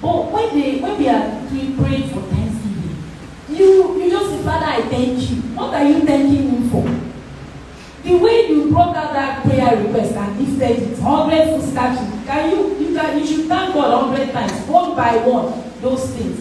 But 0.00 0.32
when 0.32 0.58
they 0.58 0.80
when 0.80 0.98
we 0.98 1.08
are 1.08 1.40
doing 1.48 1.76
praying 1.76 2.08
for 2.10 2.22
Thanksgiving, 2.22 2.96
you 3.48 4.02
you 4.02 4.10
just 4.10 4.30
say, 4.30 4.42
Father, 4.42 4.66
I 4.66 4.82
thank 4.82 5.30
you. 5.30 5.36
What 5.56 5.74
are 5.74 5.84
you 5.84 6.00
thanking 6.00 6.50
him 6.50 6.70
for? 6.70 6.84
The 8.02 8.16
way 8.16 8.48
you 8.48 8.70
brought 8.70 8.94
out 8.96 9.14
that 9.14 9.44
prayer 9.44 9.82
request 9.82 10.12
and 10.14 10.38
lifted 10.38 10.92
it, 10.92 10.98
hundred 10.98 11.62
star 11.62 11.96
sheets, 11.96 12.26
can 12.26 12.50
you 12.50 12.76
you 12.78 12.94
can 12.94 13.18
you 13.18 13.26
should 13.26 13.46
thank 13.46 13.72
God 13.72 14.08
hundred 14.08 14.32
times, 14.32 14.52
one 14.68 14.96
by 14.96 15.16
one, 15.18 15.62
those 15.80 16.10
things. 16.10 16.40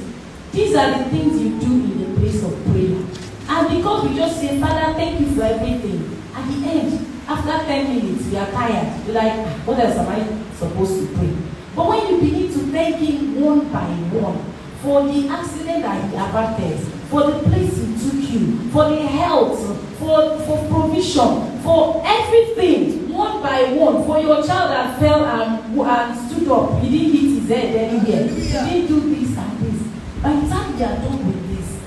These 0.51 0.75
are 0.75 0.97
the 0.97 1.09
things 1.09 1.41
you 1.41 1.59
do 1.59 1.65
in 1.65 1.99
the 1.99 2.19
place 2.19 2.43
of 2.43 2.53
prayer. 2.65 2.99
And 3.47 3.77
because 3.77 4.09
we 4.09 4.15
just 4.15 4.39
say, 4.39 4.59
Father, 4.59 4.93
thank 4.93 5.19
you 5.19 5.35
for 5.35 5.43
everything, 5.43 6.12
at 6.35 6.47
the 6.47 6.67
end, 6.69 7.07
after 7.27 7.65
10 7.65 7.95
minutes, 7.95 8.27
you 8.27 8.37
are 8.37 8.51
tired. 8.51 9.05
You're 9.05 9.15
like, 9.15 9.33
ah, 9.33 9.61
what 9.65 9.79
else 9.79 9.97
am 9.97 10.09
I 10.09 10.53
supposed 10.55 10.99
to 11.07 11.17
pray? 11.17 11.33
But 11.75 11.87
when 11.87 12.07
you 12.07 12.19
begin 12.21 12.47
to 12.53 12.59
thank 12.71 12.97
Him 12.97 13.41
one 13.41 13.71
by 13.71 13.85
one 14.11 14.39
for 14.81 15.03
the 15.07 15.27
accident 15.29 15.83
that 15.83 16.09
He 16.09 16.15
averted, 16.15 16.79
for 17.09 17.31
the 17.31 17.39
place 17.49 17.77
He 17.77 17.93
took 18.09 18.29
you, 18.31 18.69
for 18.71 18.89
the 18.89 19.01
health, 19.07 19.59
for, 19.99 20.39
for 20.39 20.57
provision, 20.69 21.59
for 21.61 22.01
everything, 22.05 23.09
one 23.13 23.41
by 23.41 23.71
one, 23.73 24.05
for 24.05 24.19
your 24.19 24.43
child 24.45 24.71
that 24.71 24.99
fell 24.99 25.23
and, 25.23 25.79
and 25.79 26.29
stood 26.31 26.47
up, 26.49 26.81
he 26.81 26.89
didn't 26.89 27.11
hit 27.13 27.39
his 27.39 27.49
head 27.49 27.75
anywhere, 27.75 28.27
he 28.27 28.51
didn't 28.51 28.87
do 28.87 29.15
this 29.15 29.37
and 29.37 29.59
this. 29.59 29.81
By 30.21 30.33
the 30.35 30.49
time 30.49 30.77
you 30.77 30.85
are 30.85 30.95
done 30.97 31.25
with 31.27 31.57
this, 31.57 31.79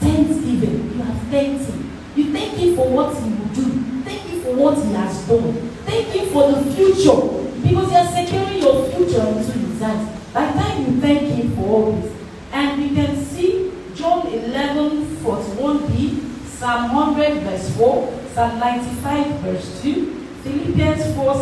Thanksgiving, 0.00 0.92
you 0.96 1.02
have 1.02 1.20
thanked 1.28 1.64
Him. 1.64 1.90
You 2.16 2.32
thank 2.32 2.54
Him 2.54 2.76
for 2.76 2.88
what 2.88 3.14
He 3.16 3.28
will 3.30 3.48
do. 3.54 4.02
Thank 4.04 4.20
Him 4.22 4.35
for 4.46 4.54
what 4.54 4.78
He 4.78 4.92
has 4.94 5.26
done. 5.26 5.52
Thank 5.84 6.06
Him 6.14 6.28
for 6.28 6.52
the 6.52 6.62
future. 6.70 7.18
Because 7.66 7.90
you 7.90 7.98
are 7.98 8.10
securing 8.14 8.62
your 8.62 8.86
future 8.90 9.26
into 9.26 9.52
His 9.58 9.80
hands. 9.80 10.32
By 10.32 10.46
the 10.46 10.58
time 10.58 10.86
you 10.86 11.00
thank 11.00 11.22
Him 11.34 11.56
for 11.56 11.62
all 11.62 11.92
this, 11.92 12.14
and 12.52 12.80
we 12.80 12.94
can 12.94 13.16
see 13.24 13.72
John 13.94 14.28
11, 14.28 15.16
41b, 15.16 16.46
Psalm 16.46 16.94
100, 16.94 17.42
verse 17.42 17.76
4, 17.76 18.22
Psalm 18.34 18.60
95, 18.60 19.26
verse 19.40 19.82
2, 19.82 20.26
Philippians 20.44 21.14
4, 21.16 21.34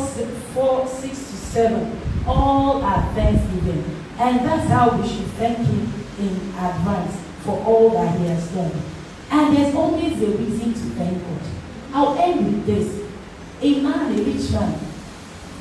4 0.54 0.88
6 0.88 1.02
to 1.02 1.36
7. 1.36 2.00
All 2.26 2.82
are 2.82 3.14
thanksgiving. 3.14 3.84
And 4.18 4.38
that's 4.46 4.68
how 4.70 4.96
we 4.96 5.06
should 5.06 5.26
thank 5.36 5.58
Him 5.58 5.92
in 6.18 6.34
advance 6.56 7.20
for 7.42 7.62
all 7.66 7.90
that 7.90 8.18
He 8.18 8.26
has 8.28 8.48
done. 8.52 8.72
And 9.30 9.56
there's 9.56 9.74
always 9.74 10.22
a 10.22 10.26
reason 10.26 10.72
to 10.72 10.80
thank 10.96 11.20
God. 11.20 11.53
I'll 11.94 12.18
end 12.18 12.44
with 12.46 12.66
this. 12.66 13.04
A 13.62 13.80
man, 13.80 14.10
a 14.18 14.22
rich 14.22 14.50
man, 14.50 14.80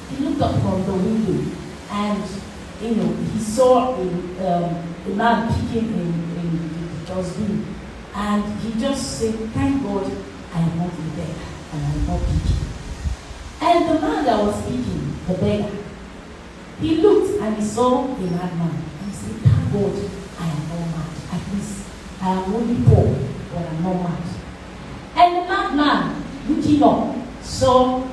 he 0.10 0.26
looked 0.26 0.42
up 0.42 0.60
from 0.62 0.84
the 0.84 0.94
window 0.94 1.52
and 1.92 2.24
you 2.82 2.96
know 2.96 3.14
he 3.14 3.40
saw 3.40 3.96
a, 3.96 4.02
um, 4.02 4.84
a 5.06 5.10
man 5.10 5.48
picking 5.54 5.94
in, 5.94 6.14
in 6.40 7.00
the 7.00 7.06
dustbin 7.06 7.64
and 8.16 8.60
he 8.62 8.80
just 8.80 9.20
said, 9.20 9.36
Thank 9.52 9.84
God 9.84 10.12
I 10.56 10.60
am 10.60 10.78
not 10.80 10.88
a 10.90 11.02
beggar 11.16 11.46
and 11.74 11.86
I 11.86 11.90
am 11.92 12.08
not 12.08 12.20
picking. 12.22 12.64
And 13.62 13.90
the 13.90 14.02
man 14.02 14.26
that 14.26 14.44
was 14.44 14.60
picking, 14.64 15.16
the 15.28 15.36
beggar, 15.36 15.78
he 16.82 16.96
looked 16.96 17.42
and 17.42 17.58
he 17.58 17.64
saw 17.64 18.08
the 18.08 18.26
madman 18.32 18.72
and 18.72 19.12
he 19.12 19.16
said, 19.16 19.36
Thank 19.36 19.72
God 19.72 20.10
I 20.40 20.48
am 20.48 20.68
not 20.68 20.98
mad. 20.98 21.10
At 21.32 21.54
least 21.54 21.86
I 22.20 22.30
am 22.32 22.56
only 22.56 22.84
poor, 22.86 23.16
but 23.54 23.68
I'm 23.68 23.84
not 23.84 24.02
mad. 24.02 24.43
Looking 26.48 26.84
up, 26.84 27.16
saw 27.42 28.06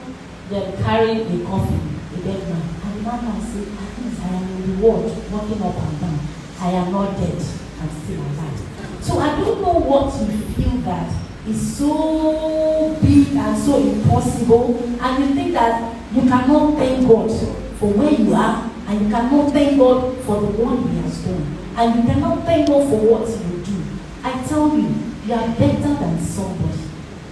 them 0.49 0.83
carrying 0.83 1.21
a 1.21 1.47
coffin, 1.47 2.01
a 2.14 2.16
dead 2.23 2.49
man. 2.49 2.62
And 2.85 2.99
the 2.99 3.03
madman 3.03 3.40
said, 3.43 3.66
At 3.66 4.05
least 4.05 4.21
I 4.23 4.29
am 4.29 4.43
in 4.62 4.77
the 4.81 4.87
world, 4.87 5.33
walking 5.33 5.62
up 5.62 5.77
and 5.77 6.01
down. 6.01 6.19
I 6.61 6.71
am 6.73 6.93
not 6.93 7.16
dead, 7.16 7.35
I'm 7.81 7.90
still 8.05 8.21
alive. 8.21 8.61
So 9.01 9.19
I 9.19 9.40
don't 9.40 9.61
know 9.62 9.81
what 9.81 10.14
you 10.21 10.38
feel 10.55 10.77
that 10.83 11.12
is 11.47 11.77
so 11.79 12.97
big 13.03 13.35
and 13.35 13.59
so 13.59 13.79
impossible, 13.79 14.77
and 15.01 15.25
you 15.25 15.35
think 15.35 15.53
that 15.55 15.97
you 16.14 16.23
cannot 16.23 16.77
thank 16.77 17.09
God 17.09 17.31
for 17.79 17.93
where 17.95 18.12
you 18.12 18.35
are, 18.35 18.71
and 18.87 19.01
you 19.01 19.09
cannot 19.09 19.53
thank 19.53 19.79
God 19.79 20.16
for 20.25 20.40
the 20.40 20.47
one 20.49 20.87
He 20.88 20.99
has 20.99 21.25
done, 21.25 21.57
and 21.77 21.97
you 21.97 22.12
cannot 22.12 22.45
thank 22.45 22.69
God 22.69 22.88
for 22.90 22.99
what 23.01 23.23
will 23.23 23.64
do. 23.64 23.83
I 24.23 24.45
tell 24.47 24.77
you, 24.77 24.95
you 25.27 25.35
are 25.35 25.49
better 25.57 25.95
than 25.95 26.21
somebody. 26.21 26.69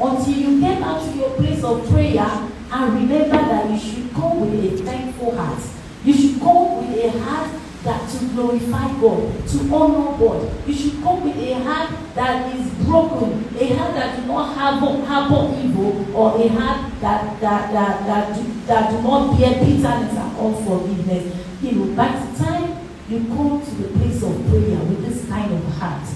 Until 0.00 0.34
you 0.34 0.60
get 0.60 0.82
out 0.82 1.02
to 1.10 1.18
your 1.18 1.30
place 1.30 1.62
of 1.64 1.88
prayer 1.90 2.48
and 2.70 2.94
remember 2.94 3.36
that 3.36 3.70
you 3.70 3.78
should 3.78 4.14
come 4.14 4.40
with 4.40 4.80
a 4.80 4.84
thankful 4.84 5.34
heart. 5.36 5.62
You 6.04 6.14
should 6.14 6.40
come 6.40 6.86
with 6.86 7.04
a 7.04 7.18
heart 7.18 7.50
that 7.84 8.08
to 8.10 8.24
glorify 8.26 8.88
God, 9.00 9.48
to 9.48 9.58
honor 9.74 10.18
God. 10.18 10.68
You 10.68 10.74
should 10.74 11.02
come 11.02 11.24
with 11.24 11.36
a 11.36 11.54
heart 11.64 11.90
that 12.14 12.54
is 12.54 12.70
broken, 12.84 13.44
a 13.58 13.74
heart 13.74 13.94
that 13.94 14.20
do 14.20 14.26
not 14.26 14.54
harbor, 14.54 15.04
harbor 15.04 15.58
evil, 15.58 16.16
or 16.16 16.40
a 16.40 16.48
heart 16.48 16.92
that 17.00 17.40
that 17.40 17.72
that 17.72 18.06
that 18.06 18.36
do, 18.36 18.42
that 18.66 18.90
do 18.90 19.02
not 19.02 19.38
bear 19.38 19.54
bitterness 19.64 20.16
and 20.16 20.38
unforgiveness. 20.38 21.36
You 21.62 21.72
know, 21.72 21.96
by 21.96 22.08
the 22.08 22.44
time 22.44 22.78
you 23.08 23.18
come 23.28 23.62
to 23.64 23.70
the 23.70 23.88
place 23.98 24.22
of 24.22 24.46
prayer 24.48 24.78
with 24.78 25.06
this 25.06 25.28
kind 25.28 25.52
of 25.52 25.64
heart, 25.74 26.06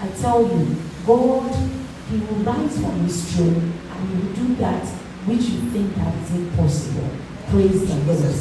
I 0.00 0.08
tell 0.20 0.42
you, 0.42 0.76
God, 1.06 1.52
He 2.10 2.18
will 2.18 2.36
rise 2.44 2.80
from 2.80 3.00
His 3.00 3.34
throne 3.34 3.72
and 3.90 4.08
He 4.08 4.14
will 4.26 4.34
do 4.34 4.54
that 4.56 4.84
which 5.26 5.42
you 5.42 5.60
think 5.70 5.94
that 5.96 6.14
is 6.22 6.34
impossible. 6.36 7.08
Praise 7.50 7.86
the 7.88 7.94
Lord. 8.12 8.34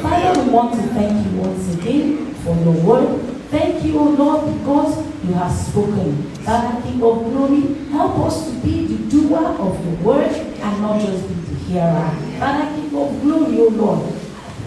Father, 0.00 0.42
we 0.42 0.50
want 0.50 0.74
to 0.74 0.82
thank 0.88 1.26
you 1.26 1.38
once 1.40 1.74
again 1.74 2.34
for 2.36 2.54
your 2.56 2.74
word. 2.82 3.20
Thank 3.50 3.84
you, 3.84 3.98
O 3.98 4.04
Lord, 4.04 4.58
because 4.58 5.06
you 5.24 5.34
have 5.34 5.52
spoken. 5.52 6.22
Father, 6.44 6.80
King 6.82 7.02
of 7.02 7.24
glory, 7.24 7.74
help 7.90 8.18
us 8.20 8.48
to 8.48 8.56
be 8.60 8.86
the 8.86 9.10
doer 9.10 9.44
of 9.44 9.84
your 9.84 9.96
word 9.96 10.30
and 10.32 10.80
not 10.80 11.00
just 11.00 11.28
be 11.28 11.34
the 11.34 11.54
hearer. 11.64 12.10
Father, 12.38 12.74
King 12.76 12.96
of 12.96 13.20
glory, 13.22 13.60
O 13.60 13.68
Lord, 13.68 14.14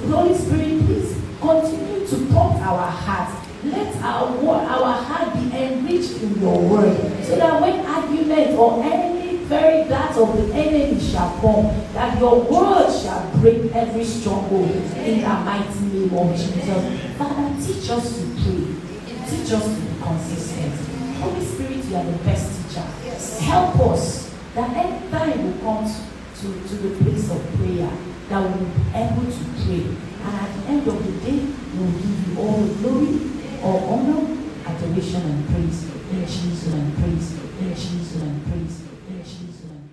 Holy 0.10 0.38
Spirit, 0.38 0.86
please 0.86 1.18
continue 1.40 2.06
to 2.08 2.16
prompt 2.32 2.62
our 2.62 2.92
hearts. 2.92 3.40
Let 3.64 3.96
our 4.04 4.28
our 4.46 4.94
heart 5.02 5.34
be 5.36 5.58
enriched 5.58 6.22
in 6.22 6.42
your 6.42 6.60
word, 6.60 6.98
so 7.24 7.38
that 7.38 7.62
when 7.62 7.80
argument 8.14 8.58
or 8.58 8.84
any 8.84 9.38
very 9.46 9.88
darts 9.90 10.18
of 10.18 10.36
the 10.38 10.54
enemy 10.54 11.00
shall 11.00 11.30
come, 11.42 11.66
that 11.94 12.20
your 12.20 12.42
word 12.42 12.92
shall 12.92 13.30
break 13.38 13.72
every 13.74 14.04
stronghold 14.04 14.70
in 14.70 15.22
the 15.22 15.28
mighty 15.28 15.80
name 15.80 16.14
of 16.18 16.36
Jesus. 16.36 17.18
Father, 17.18 17.56
teach 17.62 17.90
us 17.90 18.20
to 18.20 18.26
pray. 18.42 19.28
Teach 19.28 19.52
us 19.52 19.64
to 19.64 19.82
be 19.82 20.02
consistent. 20.02 20.74
Holy 21.20 21.46
Spirit, 21.46 21.86
you 21.86 21.96
are 21.96 22.04
the 22.04 22.18
best 22.24 22.70
teacher. 22.70 22.82
Help 23.44 23.80
us 23.92 24.34
that 24.56 24.76
every 24.78 25.10
time 25.10 25.54
we 25.54 25.60
come 25.62 25.86
to, 25.86 26.68
to 26.70 26.76
the 26.76 27.04
place 27.04 27.32
of 27.32 27.56
prayer, 27.56 27.92
that 28.30 28.42
we 28.42 28.64
will 28.64 28.74
be 28.74 28.82
able 28.96 29.32
to 29.32 29.44
pray. 29.66 29.98
And 30.24 30.36
at 30.36 30.56
the 30.56 30.70
end 30.70 30.88
of 30.88 31.06
the 31.06 31.12
day, 31.26 31.40
we 31.40 31.80
will 31.80 31.92
give 31.92 32.28
you 32.28 32.40
all 32.40 32.58
the 32.62 32.74
glory, 32.76 33.20
or 33.62 33.94
honor, 33.94 34.43
and 34.84 35.48
praise. 35.48 35.90
Jesus 36.26 36.74
and 36.74 36.96
praise. 36.98 37.40
Jesus 37.76 38.22
and 38.22 38.46
praise. 38.46 38.82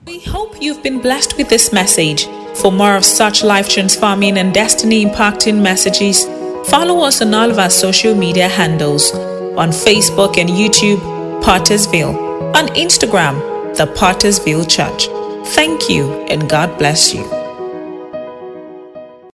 We 0.06 0.20
hope 0.20 0.60
you've 0.60 0.82
been 0.82 1.00
blessed 1.00 1.36
with 1.36 1.48
this 1.48 1.72
message. 1.72 2.26
For 2.56 2.72
more 2.72 2.96
of 2.96 3.04
such 3.04 3.42
life 3.42 3.68
transforming 3.68 4.36
and 4.38 4.52
destiny 4.52 5.04
impacting 5.04 5.62
messages, 5.62 6.24
follow 6.68 7.04
us 7.04 7.22
on 7.22 7.32
all 7.32 7.50
of 7.50 7.58
our 7.58 7.70
social 7.70 8.14
media 8.14 8.48
handles 8.48 9.12
on 9.56 9.70
Facebook 9.70 10.38
and 10.38 10.48
YouTube, 10.48 11.00
Pottersville, 11.42 12.54
on 12.54 12.68
Instagram, 12.68 13.76
The 13.76 13.86
Pottersville 13.86 14.68
Church. 14.68 15.08
Thank 15.54 15.88
you 15.88 16.12
and 16.28 16.48
God 16.48 16.78
bless 16.78 17.14
you. 17.14 17.39